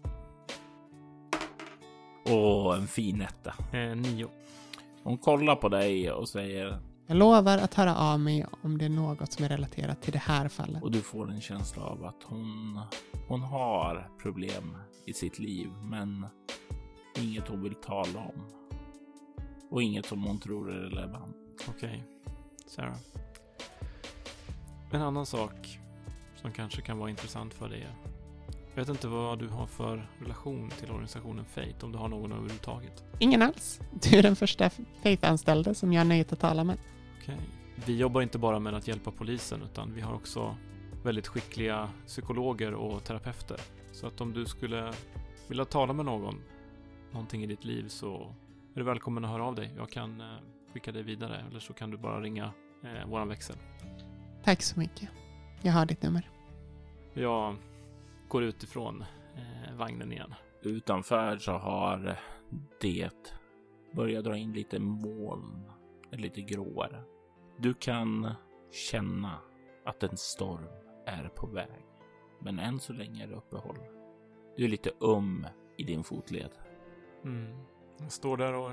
[2.25, 3.53] Och en fin etta.
[3.77, 4.27] Eh, nio.
[5.03, 8.89] Hon kollar på dig och säger Jag lovar att höra av mig om det är
[8.89, 10.83] något som är relaterat till det här fallet.
[10.83, 12.79] och du får en känsla av att hon,
[13.27, 16.27] hon har problem i sitt liv, men
[17.17, 18.45] inget hon vill tala om.
[19.69, 21.35] Och inget som hon tror är relevant.
[21.69, 22.03] Okej,
[22.67, 22.97] Sarah.
[24.91, 25.79] En annan sak
[26.35, 27.87] som kanske kan vara intressant för dig.
[28.75, 32.31] Jag vet inte vad du har för relation till organisationen Fate, om du har någon
[32.31, 33.03] överhuvudtaget.
[33.19, 33.79] Ingen alls.
[33.91, 34.69] Du är den första
[35.03, 36.77] Faith-anställde som jag har nöjet att tala med.
[37.21, 37.37] Okej.
[37.85, 40.55] Vi jobbar inte bara med att hjälpa polisen, utan vi har också
[41.03, 43.59] väldigt skickliga psykologer och terapeuter.
[43.91, 44.93] Så att om du skulle
[45.47, 46.41] vilja tala med någon,
[47.11, 48.35] någonting i ditt liv, så
[48.73, 49.71] är du välkommen att höra av dig.
[49.77, 50.27] Jag kan eh,
[50.73, 52.51] skicka dig vidare, eller så kan du bara ringa
[52.83, 53.55] eh, våran växel.
[54.43, 55.09] Tack så mycket.
[55.61, 56.29] Jag har ditt nummer.
[57.13, 57.55] Jag
[58.35, 59.01] går utifrån
[59.35, 60.33] eh, vagnen igen.
[60.61, 62.17] Utanför så har
[62.81, 63.11] det
[63.93, 65.71] börjat dra in lite moln,
[66.11, 67.03] lite gråare.
[67.57, 68.33] Du kan
[68.71, 69.37] känna
[69.85, 70.67] att en storm
[71.05, 71.85] är på väg,
[72.39, 73.77] men än så länge är det uppehåll.
[74.57, 76.51] Du är lite öm i din fotled.
[77.23, 77.57] Mm.
[77.99, 78.71] Jag står där och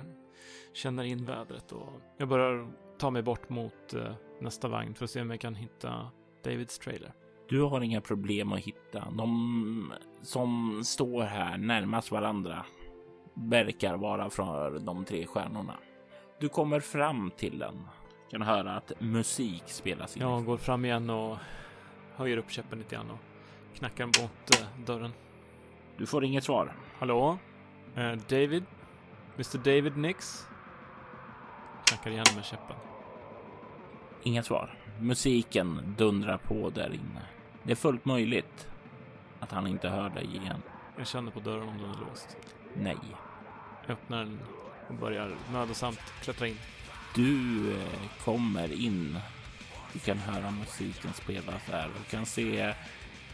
[0.72, 5.10] känner in vädret och jag börjar ta mig bort mot eh, nästa vagn för att
[5.10, 6.10] se om jag kan hitta
[6.44, 7.12] Davids trailer.
[7.52, 9.10] Du har inga problem att hitta.
[9.10, 12.64] De som står här närmast varandra
[13.34, 15.74] verkar vara från de tre stjärnorna.
[16.40, 17.88] Du kommer fram till den.
[18.30, 20.22] Kan höra att musik spelas in.
[20.22, 21.36] Jag går fram igen och
[22.16, 23.18] höjer upp käppen lite grann och
[23.78, 25.12] knackar mot eh, dörren.
[25.98, 26.72] Du får inget svar.
[26.98, 27.38] Hallå?
[27.94, 28.64] Eh, David?
[29.34, 30.46] Mr David Nix?
[31.84, 32.76] Knackar igen med käppen.
[34.22, 34.78] Inget svar.
[35.00, 37.22] Musiken dundrar på där inne.
[37.64, 38.68] Det är fullt möjligt
[39.40, 40.62] att han inte hör dig igen.
[40.98, 42.36] Jag känner på dörren om den är låst.
[42.74, 42.98] Nej.
[43.88, 44.40] Öppnar den
[44.88, 46.58] och börjar mödosamt klättra in.
[47.14, 49.18] Du eh, kommer in.
[49.92, 51.90] Du kan höra musiken spelas där.
[51.98, 52.74] Du kan se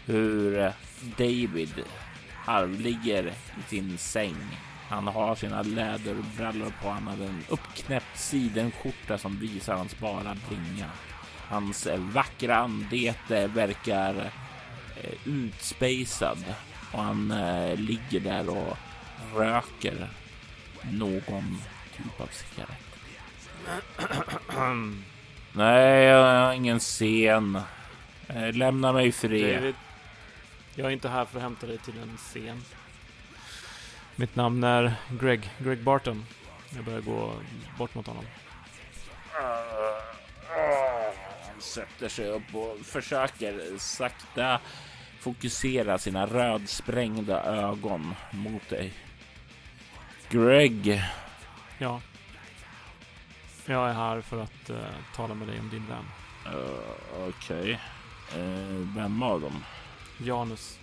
[0.07, 0.73] hur eh,
[1.17, 1.85] David
[2.35, 4.37] Harv ligger i sin säng.
[4.89, 6.89] Han har sina läderbrallor på.
[6.89, 10.87] Han har en uppknäppt sidenskjorta som visar hans bara bringa.
[11.49, 14.31] Hans vackra andete verkar
[14.97, 16.45] eh, utspejsad
[16.93, 18.77] och han eh, ligger där och
[19.35, 20.09] röker
[20.93, 21.59] någon
[21.97, 22.89] typ av cigarett.
[25.53, 27.61] Nej, jag har ingen scen.
[28.29, 29.55] Eh, Lämna mig i fred.
[29.57, 29.75] David,
[30.75, 32.63] jag är inte här för att hämta dig till en scen.
[34.17, 36.27] Mitt namn är Greg, Greg Barton.
[36.77, 37.33] Jag börjar gå
[37.79, 38.25] bort mot honom.
[41.61, 44.61] Sätter sig upp och försöker sakta
[45.21, 48.93] fokusera sina rödsprängda ögon mot dig.
[50.31, 51.03] Greg,
[51.79, 52.01] Ja.
[53.67, 54.77] Jag är här för att eh,
[55.15, 56.05] tala med dig om din vän.
[56.55, 57.73] uh, okej.
[58.37, 59.65] Eh, vem av dem?
[60.19, 60.79] Janus.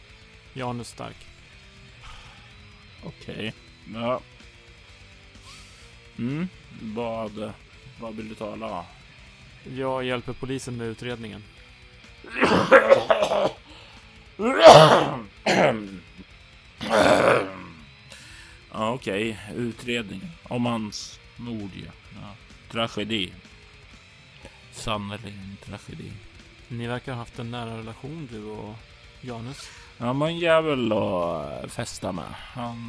[0.53, 1.15] Janus Stark.
[3.05, 3.53] Okej.
[3.93, 4.21] Ja.
[6.17, 6.47] Mm,
[6.81, 7.53] vad,
[7.99, 8.85] vad vill du tala om?
[9.73, 11.43] Jag hjälper polisen med utredningen.
[18.71, 21.71] Ja, Okej, utredning om hans mord.
[21.73, 21.91] Ja.
[22.21, 22.35] Ja.
[22.71, 23.33] Tragedi.
[24.71, 26.11] Sannerligen tragedi.
[26.67, 28.75] Ni verkar ha haft en nära relation du och
[29.21, 29.69] Janus.
[29.97, 32.33] Han var en jävel att festa med.
[32.33, 32.79] Han,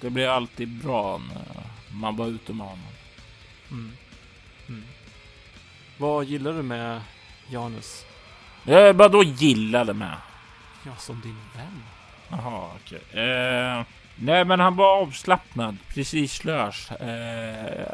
[0.00, 1.64] det blev alltid bra när
[2.00, 2.92] man var ute med honom.
[3.70, 3.92] Mm.
[4.68, 4.84] Mm.
[5.98, 7.00] Vad gillar du med
[7.48, 8.04] Janus?
[8.64, 10.16] Jag bara då gillade med.
[10.86, 11.82] Ja, som din vän.
[12.28, 13.22] Jaha, okej.
[13.22, 13.82] Eh,
[14.16, 16.90] nej, men han var avslappnad, precis lös.
[16.90, 17.86] Eh,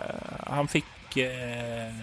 [0.47, 1.95] han fick eh,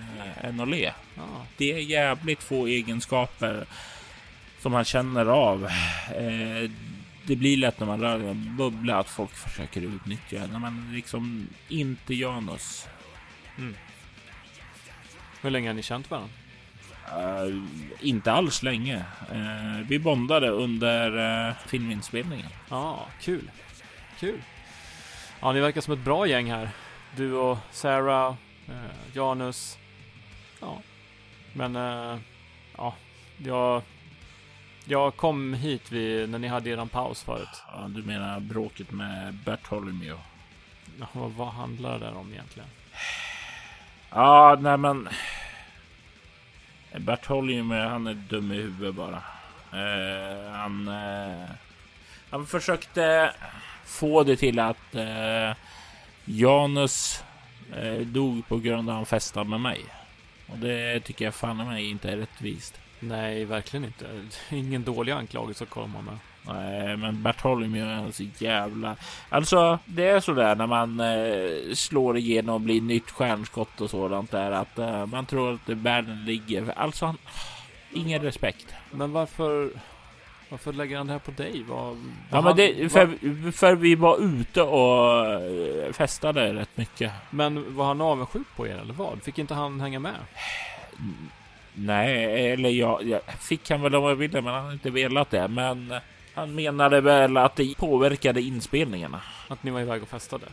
[0.42, 0.92] en att le.
[1.16, 1.24] Ja.
[1.58, 3.66] Det är jävligt få egenskaper
[4.60, 5.66] som man känner av.
[6.16, 6.72] Eh,
[7.28, 10.48] det blir lätt när man rör en bubbla att folk försöker utnyttja.
[10.52, 12.88] När man liksom inte Janus.
[13.58, 13.76] Mm.
[15.46, 16.34] Hur länge har ni känt varandra?
[17.08, 17.56] Eh,
[18.00, 18.96] inte alls länge.
[19.32, 22.50] Eh, vi bondade under uh, filminspelningen.
[22.70, 23.52] Ja, kul.
[24.20, 24.42] Kul.
[25.40, 26.70] Ja, ni verkar som ett bra gäng här.
[27.16, 28.36] Du och Sarah,
[29.14, 29.78] Janus.
[30.62, 30.82] Ja.
[31.54, 31.76] Men,
[32.78, 32.96] ja.
[33.38, 33.82] Jag,
[34.86, 37.64] jag kom hit vid, när ni hade eran paus förut.
[37.68, 40.20] Ja, du menar bråket med Bartholomew?
[41.00, 42.70] Ja, vad, handlar det där om egentligen?
[44.16, 45.10] Ja, nej men.
[46.98, 47.30] Bert
[47.64, 49.24] med han är dum i huvudet bara.
[49.72, 51.50] Eh, han, eh,
[52.30, 53.34] han försökte
[53.86, 55.58] få det till att eh,
[56.26, 57.24] Janus
[57.76, 59.86] eh, dog på grund av att han festade med mig.
[60.48, 62.80] Och det tycker jag fan i mig inte är rättvist.
[63.00, 64.28] Nej, verkligen inte.
[64.50, 66.18] Ingen dålig anklagelse att komma med.
[66.48, 68.96] Nej, men Bartholomew är så jävla...
[69.30, 74.32] Alltså, det är sådär när man eh, slår igenom och blir nytt stjärnskott och sådant
[74.32, 76.74] där att eh, man tror att världen ligger.
[76.80, 77.18] Alltså, han...
[77.94, 78.74] Ingen respekt.
[78.92, 79.70] Men varför...
[80.50, 81.64] Varför lägger han det här på dig?
[81.68, 81.98] Vad,
[82.32, 87.12] Ja, vad men det, för, för vi var ute och eh, festade rätt mycket.
[87.30, 89.24] Men var han avundsjuk på er eller vad?
[89.24, 90.16] Fick inte han hänga med?
[91.74, 95.30] Nej, eller jag, jag fick han väl om jag ville, men han har inte velat
[95.30, 95.48] det.
[95.48, 95.94] Men
[96.36, 99.22] han menade väl att det påverkade inspelningarna.
[99.48, 100.46] Att ni var iväg och festade?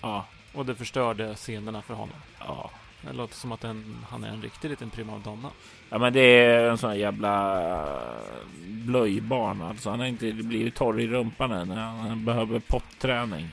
[0.00, 2.16] Ja, Och det förstörde scenerna för honom?
[2.38, 2.70] ja.
[3.02, 5.50] Det låter som att en, han är en riktig liten primadonna.
[5.90, 7.62] Ja men det är en sån här jävla
[8.66, 9.90] blöjbarn alltså.
[9.90, 11.70] Han har inte blivit torr i rumpan än.
[11.70, 13.48] Han behöver potträning.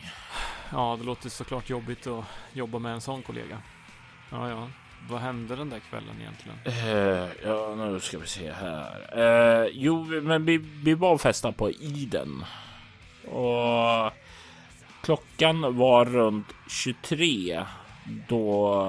[0.71, 3.57] Ja, det låter såklart jobbigt att jobba med en sån kollega.
[4.31, 4.67] Ja, ja.
[5.09, 6.57] Vad hände den där kvällen egentligen?
[6.65, 9.19] Eh, ja, nu ska vi se här.
[9.63, 12.45] Eh, jo, men vi, vi var och festade på Iden.
[13.25, 14.11] Och
[15.01, 17.63] klockan var runt 23
[18.27, 18.83] då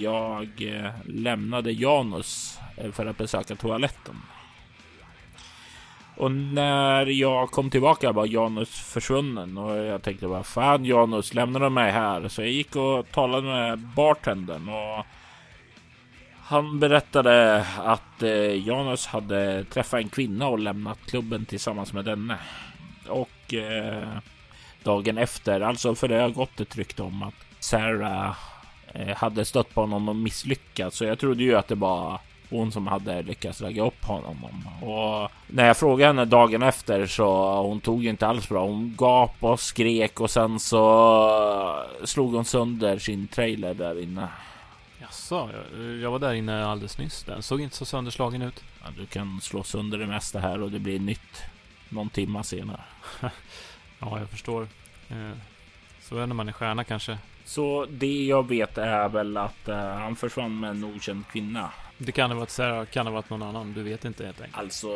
[0.00, 4.16] jag eh, lämnade Janus eh, för att besöka toaletten.
[6.16, 11.60] Och när jag kom tillbaka var Janus försvunnen och jag tänkte vad fan Janus lämnar
[11.60, 12.28] du mig här?
[12.28, 15.06] Så jag gick och talade med bartendern och
[16.50, 22.38] han berättade att eh, Janus hade träffat en kvinna och lämnat klubben tillsammans med denne.
[23.08, 24.08] och eh,
[24.82, 28.36] dagen efter, alltså för det har gått ett rykte om att Sarah
[28.94, 30.96] eh, hade stött på honom och misslyckats.
[30.96, 34.36] Så jag trodde ju att det var hon som hade lyckats lägga upp honom.
[34.82, 38.66] Och när jag frågade henne dagen efter så hon tog inte alls bra.
[38.66, 44.28] Hon gap och skrek och sen så slog hon sönder sin trailer där inne.
[45.30, 45.50] Jaså,
[46.02, 47.24] jag, var där inne alldeles nyss.
[47.24, 48.64] Den såg inte så sönderslagen ut.
[48.82, 51.42] Ja, du kan slå sönder det mesta här och det blir nytt
[51.88, 52.80] någon timma senare.
[54.02, 54.62] Ja, jag förstår.
[55.08, 55.30] Eh,
[56.00, 57.18] Så är det när man är stjärna kanske.
[57.44, 61.70] Så det jag vet är väl att eh, han försvann med en okänd kvinna.
[61.98, 63.72] Det kan ha varit Sarah, kan ha varit någon annan.
[63.72, 64.58] Du vet inte helt enkelt.
[64.58, 64.88] Alltså,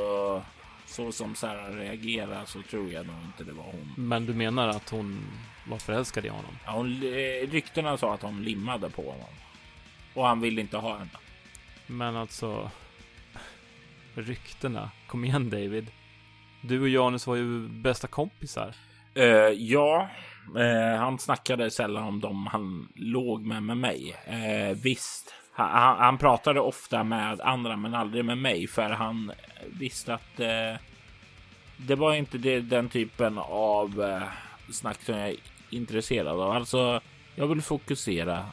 [0.87, 3.93] så som Sarah reagerar så tror jag nog inte det var hon.
[3.97, 5.21] Men du menar att hon
[5.69, 6.59] var förälskad i honom?
[6.65, 9.29] Ja, hon eh, ryktena sa att hon limmade på honom.
[10.15, 11.19] Och han ville inte ha henne.
[11.87, 12.71] Men alltså...
[14.15, 14.91] Ryktena.
[15.07, 15.91] Kom igen David.
[16.61, 18.75] Du och Janus var ju bästa kompisar.
[19.15, 20.09] Eh, ja,
[20.57, 24.17] eh, han snackade sällan om dem han låg med med mig.
[24.27, 29.33] Eh, visst, han, han, pratade ofta med andra men aldrig med mig för han
[29.79, 30.37] visste att
[31.77, 34.21] det var inte det, den typen av
[34.73, 35.37] snack som jag är
[35.71, 36.51] intresserad av.
[36.51, 37.01] Alltså,
[37.35, 38.47] jag vill fokusera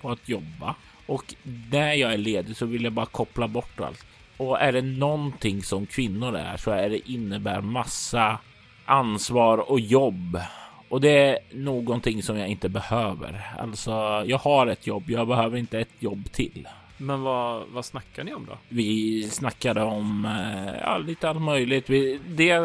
[0.00, 0.74] på att jobba
[1.06, 1.34] och
[1.70, 4.06] när jag är ledig så vill jag bara koppla bort allt.
[4.36, 8.38] Och är det någonting som kvinnor är så är det innebär massa
[8.84, 10.40] ansvar och jobb.
[10.88, 13.54] Och det är någonting som jag inte behöver.
[13.58, 13.90] Alltså,
[14.26, 15.10] jag har ett jobb.
[15.10, 16.68] Jag behöver inte ett jobb till.
[16.96, 18.58] Men vad, vad snackar ni om då?
[18.68, 21.90] Vi snackade om eh, ja, lite allt möjligt.
[21.90, 22.60] Vi, det,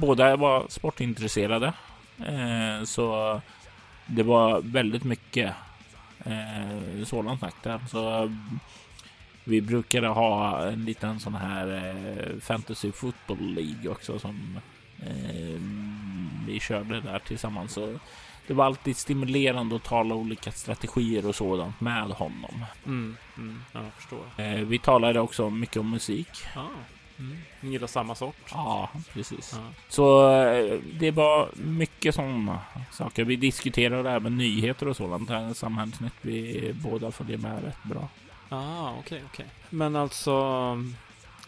[0.00, 1.72] båda var sportintresserade,
[2.18, 3.40] eh, så
[4.06, 5.52] det var väldigt mycket
[6.24, 7.80] eh, sådant snack där.
[7.90, 8.32] Så
[9.44, 14.58] vi brukade ha en liten sån här eh, fantasy football League också som
[15.02, 15.60] eh,
[16.46, 17.72] vi körde där tillsammans.
[17.72, 17.98] Så
[18.46, 22.64] det var alltid stimulerande att tala olika strategier och sådant med honom.
[22.86, 24.24] Mm, mm, ja, jag förstår.
[24.36, 26.28] Eh, vi talade också mycket om musik.
[26.54, 26.68] Ja,
[27.18, 27.38] mm.
[27.60, 28.36] Ni gillar samma sort?
[28.50, 29.52] Ja, precis.
[29.56, 29.68] Ja.
[29.88, 33.24] Så eh, det var mycket sådana saker.
[33.24, 35.28] Vi diskuterade även nyheter och sådant.
[35.28, 36.12] Det här Samhällsnytt.
[36.20, 38.08] Vi båda följer med rätt bra.
[38.48, 39.46] Ah, okej, okej.
[39.70, 40.32] Men alltså...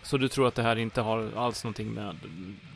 [0.03, 2.16] Så du tror att det här inte har alls någonting med,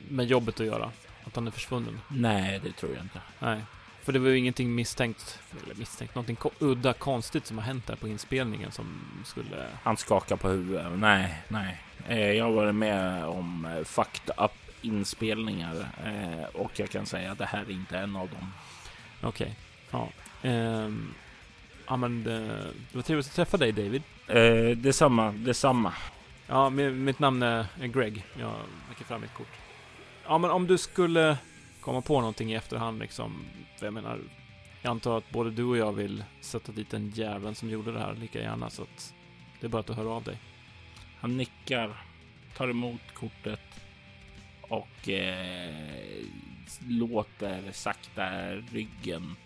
[0.09, 0.91] med jobbet att göra?
[1.25, 2.01] Att han är försvunnen?
[2.09, 3.21] Nej, det tror jag inte.
[3.39, 3.61] Nej.
[4.03, 7.97] För det var ju ingenting misstänkt, eller misstänkt, någonting udda konstigt som har hänt där
[7.97, 9.67] på inspelningen som skulle...
[9.83, 10.87] Han skakar på huvudet.
[10.97, 11.81] Nej, nej.
[12.09, 14.51] Eh, jag har varit med om eh, fucked up
[14.83, 18.53] inspelningar eh, och jag kan säga att det här är inte en av dem.
[19.23, 19.55] Okej.
[19.91, 20.09] Ja.
[20.43, 21.15] Ehm,
[21.87, 24.03] ja men det, var trevligt att träffa dig David.
[24.77, 25.93] Detsamma, detsamma.
[26.47, 28.25] Ja, mi- mitt namn är Greg.
[28.39, 28.53] Jag
[28.89, 29.53] lägger fram mitt kort.
[30.27, 31.37] Ja, men om du skulle
[31.81, 33.45] komma på någonting i efterhand liksom.
[33.81, 34.19] Jag menar,
[34.83, 37.99] jag antar att både du och jag vill sätta dit den jäveln som gjorde det
[37.99, 39.15] här lika gärna så att
[39.61, 40.39] det är bara att du hör av dig.
[41.21, 42.03] Han nickar,
[42.57, 43.61] tar emot kortet
[44.61, 46.25] och eh,
[46.89, 48.31] låter sakta
[48.73, 49.37] ryggen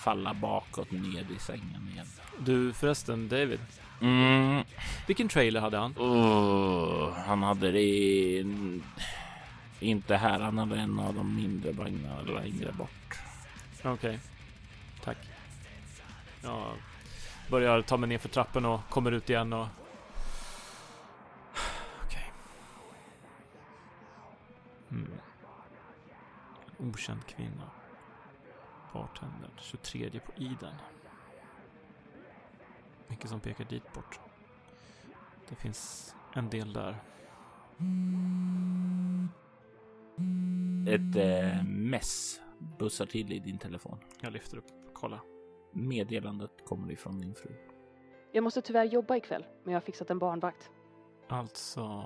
[0.00, 2.06] falla bakåt ned i sängen igen.
[2.38, 3.60] Du förresten, David.
[4.00, 4.62] Mm.
[5.06, 5.92] Vilken trailer hade han?
[5.98, 8.80] Oh, han hade det i-
[9.80, 10.40] inte här.
[10.40, 13.18] Han hade en av de mindre vagnarna längre bort.
[13.82, 14.18] Okej.
[15.04, 15.18] Tack.
[16.42, 16.72] Jag
[17.50, 19.66] börjar ta mig ner för trappen och kommer ut igen och...
[24.94, 25.10] Mm.
[26.78, 27.70] Okänd kvinna.
[28.92, 29.50] Bartender.
[29.58, 30.74] 23 på Iden.
[33.08, 34.20] Mycket som pekar dit bort.
[35.48, 36.96] Det finns en del där.
[40.88, 42.40] Ett eh, mess
[42.78, 43.98] bussar till i din telefon.
[44.20, 44.66] Jag lyfter upp.
[44.92, 45.20] Kolla.
[45.72, 47.50] Meddelandet kommer ifrån din fru.
[48.32, 50.70] Jag måste tyvärr jobba ikväll, men jag har fixat en barnvakt.
[51.28, 52.02] Alltså...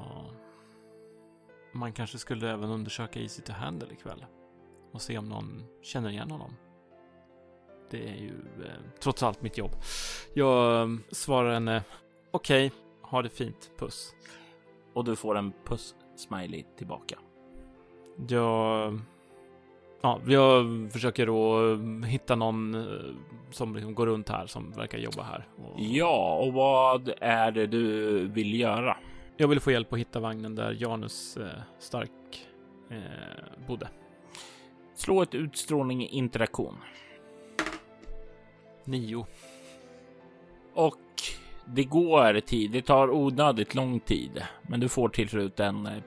[1.78, 4.24] Man kanske skulle även undersöka Easy to Handle ikväll.
[4.92, 6.56] Och se om någon känner igen honom.
[7.90, 8.34] Det är ju
[8.64, 9.70] eh, trots allt mitt jobb.
[10.34, 11.82] Jag eh, svarar henne.
[12.30, 13.70] Okej, ha det fint.
[13.78, 14.14] Puss.
[14.94, 17.18] Och du får en puss-smiley tillbaka.
[18.28, 19.00] Jag...
[20.00, 23.14] Ja, jag försöker då eh, hitta någon eh,
[23.50, 25.48] som liksom går runt här som verkar jobba här.
[25.56, 28.96] Och Ja, och vad är det du vill göra?
[29.40, 31.46] Jag vill få hjälp att hitta vagnen där Janus eh,
[31.78, 32.46] Stark
[32.90, 33.88] eh, bodde.
[34.94, 36.76] Slå ett utstrålning interaktion.
[38.84, 39.26] Nio.
[40.74, 40.98] Och
[41.64, 42.70] det går tid.
[42.70, 46.02] Det tar onödigt lång tid, men du får till slut en eh, en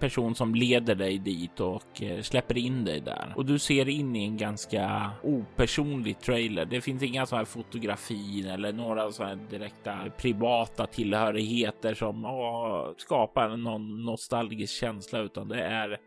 [0.00, 3.32] person som leder dig dit och eh, släpper in dig där.
[3.36, 6.64] Och du ser in i en ganska opersonlig trailer.
[6.64, 12.90] Det finns inga sådana här fotografier eller några sådana här direkta privata tillhörigheter som åh,
[12.96, 15.98] skapar någon nostalgisk känsla, utan det är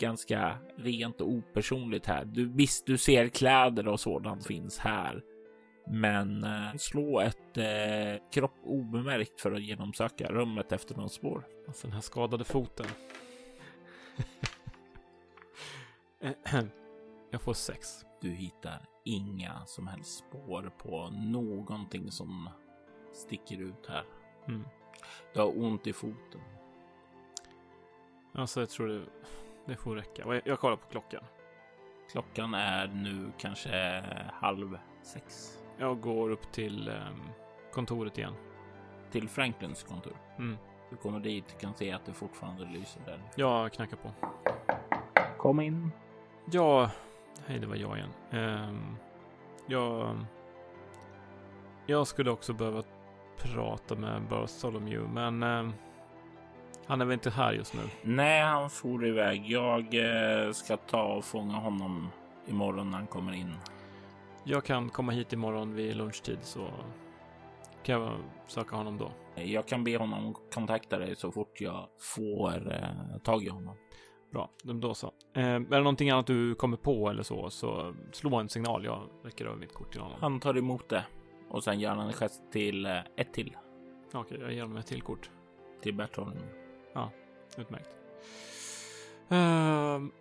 [0.00, 2.24] ganska rent och opersonligt här.
[2.24, 5.22] Du visst, du ser kläder och sådant finns här,
[5.92, 11.46] men eh, slå ett eh, kropp obemärkt för att genomsöka rummet efter någon spår.
[11.66, 12.86] Alltså den här skadade foten.
[17.30, 18.04] Jag får sex.
[18.20, 22.48] Du hittar inga som helst spår på någonting som
[23.12, 24.04] sticker ut här.
[24.48, 24.64] Mm.
[25.34, 26.40] Du har ont i foten.
[28.32, 29.04] Alltså jag tror det,
[29.66, 30.40] det får räcka.
[30.44, 31.24] Jag kollar på klockan.
[32.10, 35.56] Klockan är nu kanske halv sex.
[35.80, 37.20] Jag går upp till ehm,
[37.72, 38.34] kontoret igen.
[39.10, 40.16] Till Franklins kontor.
[40.38, 40.56] Mm.
[40.90, 43.22] Du kommer dit och kan se att det fortfarande lyser där.
[43.34, 44.10] Jag knackar på.
[45.38, 45.90] Kom in.
[46.52, 46.90] Ja,
[47.46, 48.10] hej det var jag igen.
[48.30, 48.96] Ehm,
[49.66, 50.16] jag,
[51.86, 52.82] jag skulle också behöva
[53.36, 55.72] prata med Bartholomew, men ehm,
[56.86, 57.82] han är väl inte här just nu.
[58.02, 59.50] Nej, han for iväg.
[59.50, 62.08] Jag eh, ska ta och fånga honom
[62.46, 63.54] imorgon när han kommer in.
[64.44, 66.70] Jag kan komma hit imorgon vid lunchtid så
[67.82, 69.12] kan jag söka honom då.
[69.34, 73.76] Jag kan be honom kontakta dig så fort jag får eh, tag i honom.
[74.32, 75.12] Bra, då så.
[75.34, 78.84] Eh, är det någonting annat du kommer på eller så, så slå en signal.
[78.84, 80.16] Jag räcker över mitt kort till honom.
[80.20, 81.04] Han tar emot det
[81.50, 83.56] och sen gör han en gest till eh, ett till
[84.12, 85.30] Okej, jag ger honom ett till kort.
[85.82, 86.32] till Bertholm.
[87.56, 87.90] Utmärkt.
[89.28, 90.12] Ehm,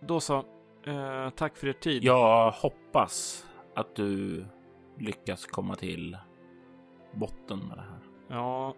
[0.00, 0.44] då så.
[0.86, 2.04] Eh, tack för er tid.
[2.04, 4.44] Jag hoppas att du
[4.98, 6.16] lyckas komma till
[7.12, 7.98] botten med det här.
[8.28, 8.74] Ja,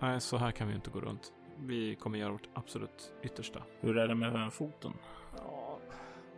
[0.00, 1.32] nej, så här kan vi inte gå runt.
[1.58, 3.62] Vi kommer göra vårt absolut yttersta.
[3.80, 4.92] Hur är det med foten?
[5.36, 5.78] Ja,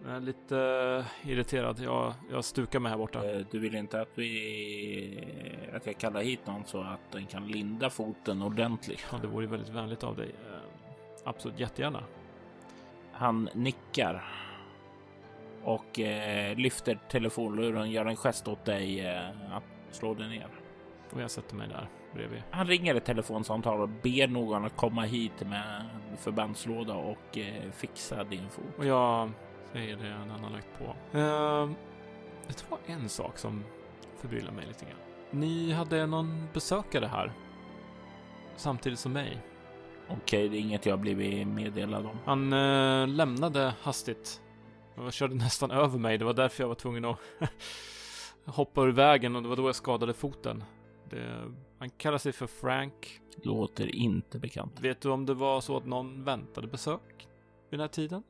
[0.04, 1.78] jag är lite irriterad.
[1.80, 3.30] Jag, jag stukar mig här borta.
[3.30, 7.46] Eh, Du vill inte att vi att jag kallar hit någon så att den kan
[7.48, 9.06] linda foten ordentligt?
[9.12, 10.28] Ja, det vore väldigt vänligt av dig.
[10.28, 10.60] Eh,
[11.24, 12.02] absolut, jättegärna.
[13.12, 14.24] Han nickar
[15.66, 20.48] och eh, lyfter telefonluren, gör en gest åt dig eh, att slå dig ner.
[21.12, 22.42] Och jag sätter mig där bredvid.
[22.50, 25.86] Han ringer ett telefonsamtal och ber någon att komma hit med
[26.18, 28.64] förbandslåda och eh, fixa din fot.
[28.78, 29.30] Och jag
[29.72, 30.84] säger det en annan lagt på.
[31.18, 31.70] Uh,
[32.46, 33.64] det var en sak som
[34.20, 34.98] förbryllar mig lite grann.
[35.30, 37.32] Ni hade någon besökare här.
[38.56, 39.38] Samtidigt som mig.
[40.08, 42.18] Okej, det är inget jag blivit meddelad om.
[42.24, 44.40] Han eh, lämnade hastigt.
[44.96, 46.18] Och körde nästan över mig.
[46.18, 47.18] Det var därför jag var tvungen att
[48.44, 50.64] hoppa ur vägen och det var då jag skadade foten.
[51.10, 53.20] Det, han kallar sig för Frank.
[53.42, 54.80] Låter inte bekant.
[54.80, 57.28] Vet du om det var så att någon väntade besök
[57.70, 58.22] vid den här tiden?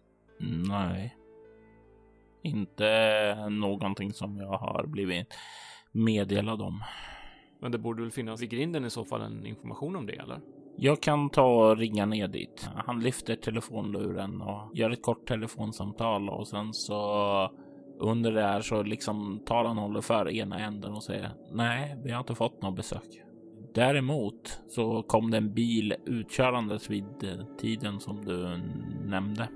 [0.68, 1.16] Nej.
[2.42, 5.34] Inte någonting som jag har blivit
[5.92, 6.84] meddelad om.
[7.60, 10.40] Men det borde väl finnas vid grinden i så fall en information om det, eller?
[10.78, 12.68] Jag kan ta och ringa ner dit.
[12.86, 17.50] Han lyfter telefonluren och gör ett kort telefonsamtal och sen så
[17.98, 22.10] under det här så liksom tar han håller för ena änden och säger nej, vi
[22.10, 23.22] har inte fått något besök.
[23.74, 28.60] Däremot så kom det en bil utkörandes vid eh, tiden som du
[29.08, 29.48] nämnde.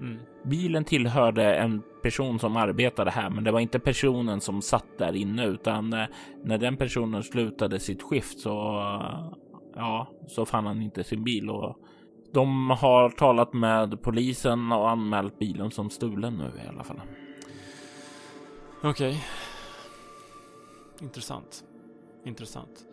[0.00, 0.18] Mm.
[0.44, 5.16] Bilen tillhörde en person som arbetade här, men det var inte personen som satt där
[5.16, 6.06] inne, utan eh,
[6.44, 8.82] när den personen slutade sitt skift så
[9.74, 11.76] ja, så fann han inte sin bil och
[12.32, 17.00] de har talat med polisen och anmält bilen som stulen nu i alla fall.
[18.82, 19.24] Okej.
[21.00, 21.64] Intressant.
[22.24, 22.86] Intressant.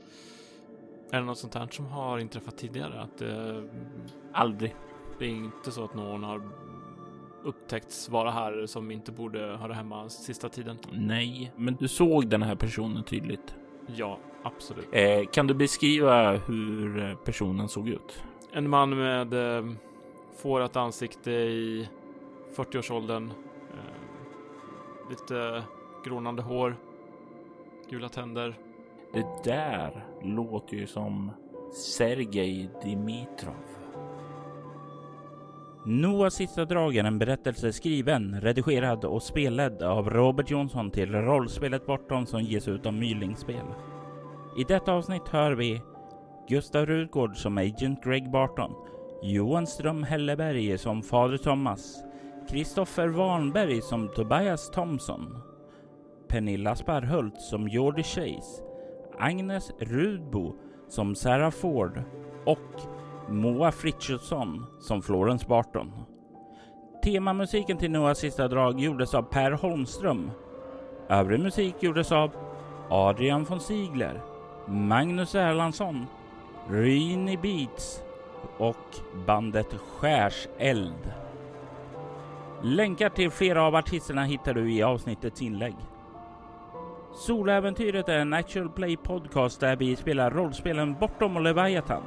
[1.11, 3.01] Är det något sånt här som har inträffat tidigare?
[3.01, 3.63] Att eh,
[4.33, 4.75] Aldrig.
[5.19, 6.41] det är inte så att någon har
[7.43, 10.77] upptäckts vara här som inte borde höra hemma sista tiden?
[10.91, 13.55] Nej, men du såg den här personen tydligt.
[13.95, 14.87] Ja, absolut.
[14.91, 18.23] Eh, kan du beskriva hur eh, personen såg ut?
[18.51, 19.71] En man med eh,
[20.37, 21.89] fårat ansikte i
[22.55, 23.31] 40-årsåldern.
[23.73, 25.63] Eh, lite
[26.05, 26.75] grånande hår.
[27.89, 28.57] Gula tänder.
[29.13, 31.31] Det där låter ju som
[31.73, 33.53] Sergej Dimitrov.
[35.85, 41.85] Noahs sista drag är en berättelse skriven, redigerad och spelledd av Robert Jonsson till rollspelet
[41.85, 43.65] Bortom som ges ut av Mylingspel.
[44.57, 45.81] I detta avsnitt hör vi
[46.47, 48.71] Gustav Rudgård som Agent Greg Barton,
[49.21, 52.03] Johan Ström Helleberg som Fader Thomas,
[52.49, 55.37] Kristoffer Warnberg som Tobias Thompson,
[56.27, 58.63] Pernilla Sparhult som Jordi Chase,
[59.19, 60.55] Agnes Rudbo
[60.87, 62.03] som Sarah Ford
[62.45, 62.81] och
[63.29, 65.91] Moa Frithiofsson som Florence Barton.
[67.03, 70.31] Temamusiken till Noahs sista drag gjordes av Per Holmström.
[71.09, 72.31] Övrig musik gjordes av
[72.89, 74.21] Adrian von Ziegler,
[74.69, 76.07] Magnus Erlandsson,
[76.69, 78.01] Rini Beats
[78.57, 81.11] och bandet Skärseld.
[82.63, 85.75] Länkar till flera av artisterna hittar du i avsnittets inlägg.
[87.13, 92.03] Soläventyret är en actual play podcast där vi spelar rollspelen Bortom och Leviathan.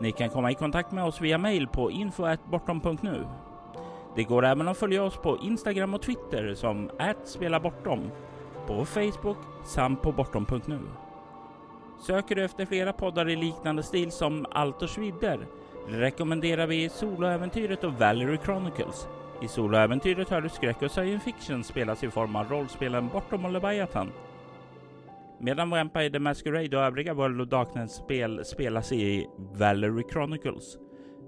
[0.00, 3.24] Ni kan komma i kontakt med oss via mail på info.bortom.nu.
[4.16, 6.90] Det går även att följa oss på Instagram och Twitter som
[7.24, 8.10] @spelabortom,
[8.66, 10.80] på Facebook samt på bortom.nu.
[12.00, 15.46] Söker du efter flera poddar i liknande stil som Altors vidder
[15.88, 19.08] rekommenderar vi Soloäventyret och Valerie Chronicles.
[19.42, 23.52] I Soloäventyret hör du skräck och science fiction spelas i form av rollspelen Bortom och
[23.52, 24.12] Leviathan.
[25.40, 30.78] Medan Vampire the Masquerade och övriga World of Darkness-spel spelas i Valerie Chronicles.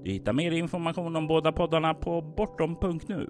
[0.04, 3.26] Du hittar mer information om båda poddarna på bortom.nu.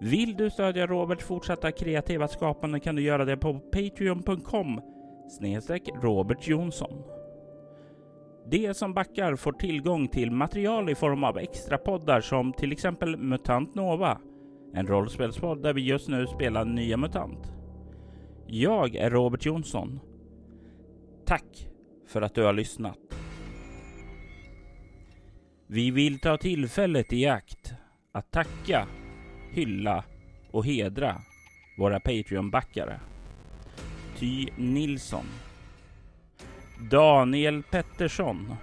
[0.00, 4.80] Vill du stödja Roberts fortsatta kreativa skapande kan du göra det på patreon.com
[5.32, 7.02] snedstreck Robert Jonsson.
[8.50, 13.16] De som backar får tillgång till material i form av extra poddar som till exempel
[13.16, 14.20] MUTANT NOVA,
[14.74, 17.52] en rollspelspodd där vi just nu spelar nya MUTANT.
[18.46, 20.00] Jag är Robert Jonsson.
[21.26, 21.68] Tack
[22.06, 22.98] för att du har lyssnat.
[25.66, 27.74] Vi vill ta tillfället i akt
[28.12, 28.86] att tacka,
[29.50, 30.04] hylla
[30.50, 31.16] och hedra
[31.78, 33.11] våra Patreon-backare.
[34.22, 35.24] Ty Nilsson
[36.90, 38.54] Daniel Pettersson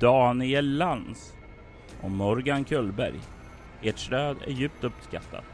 [0.00, 1.32] Daniel Lantz
[2.00, 3.20] och Morgan Kullberg.
[3.82, 5.44] Ert stöd är djupt uppskattat.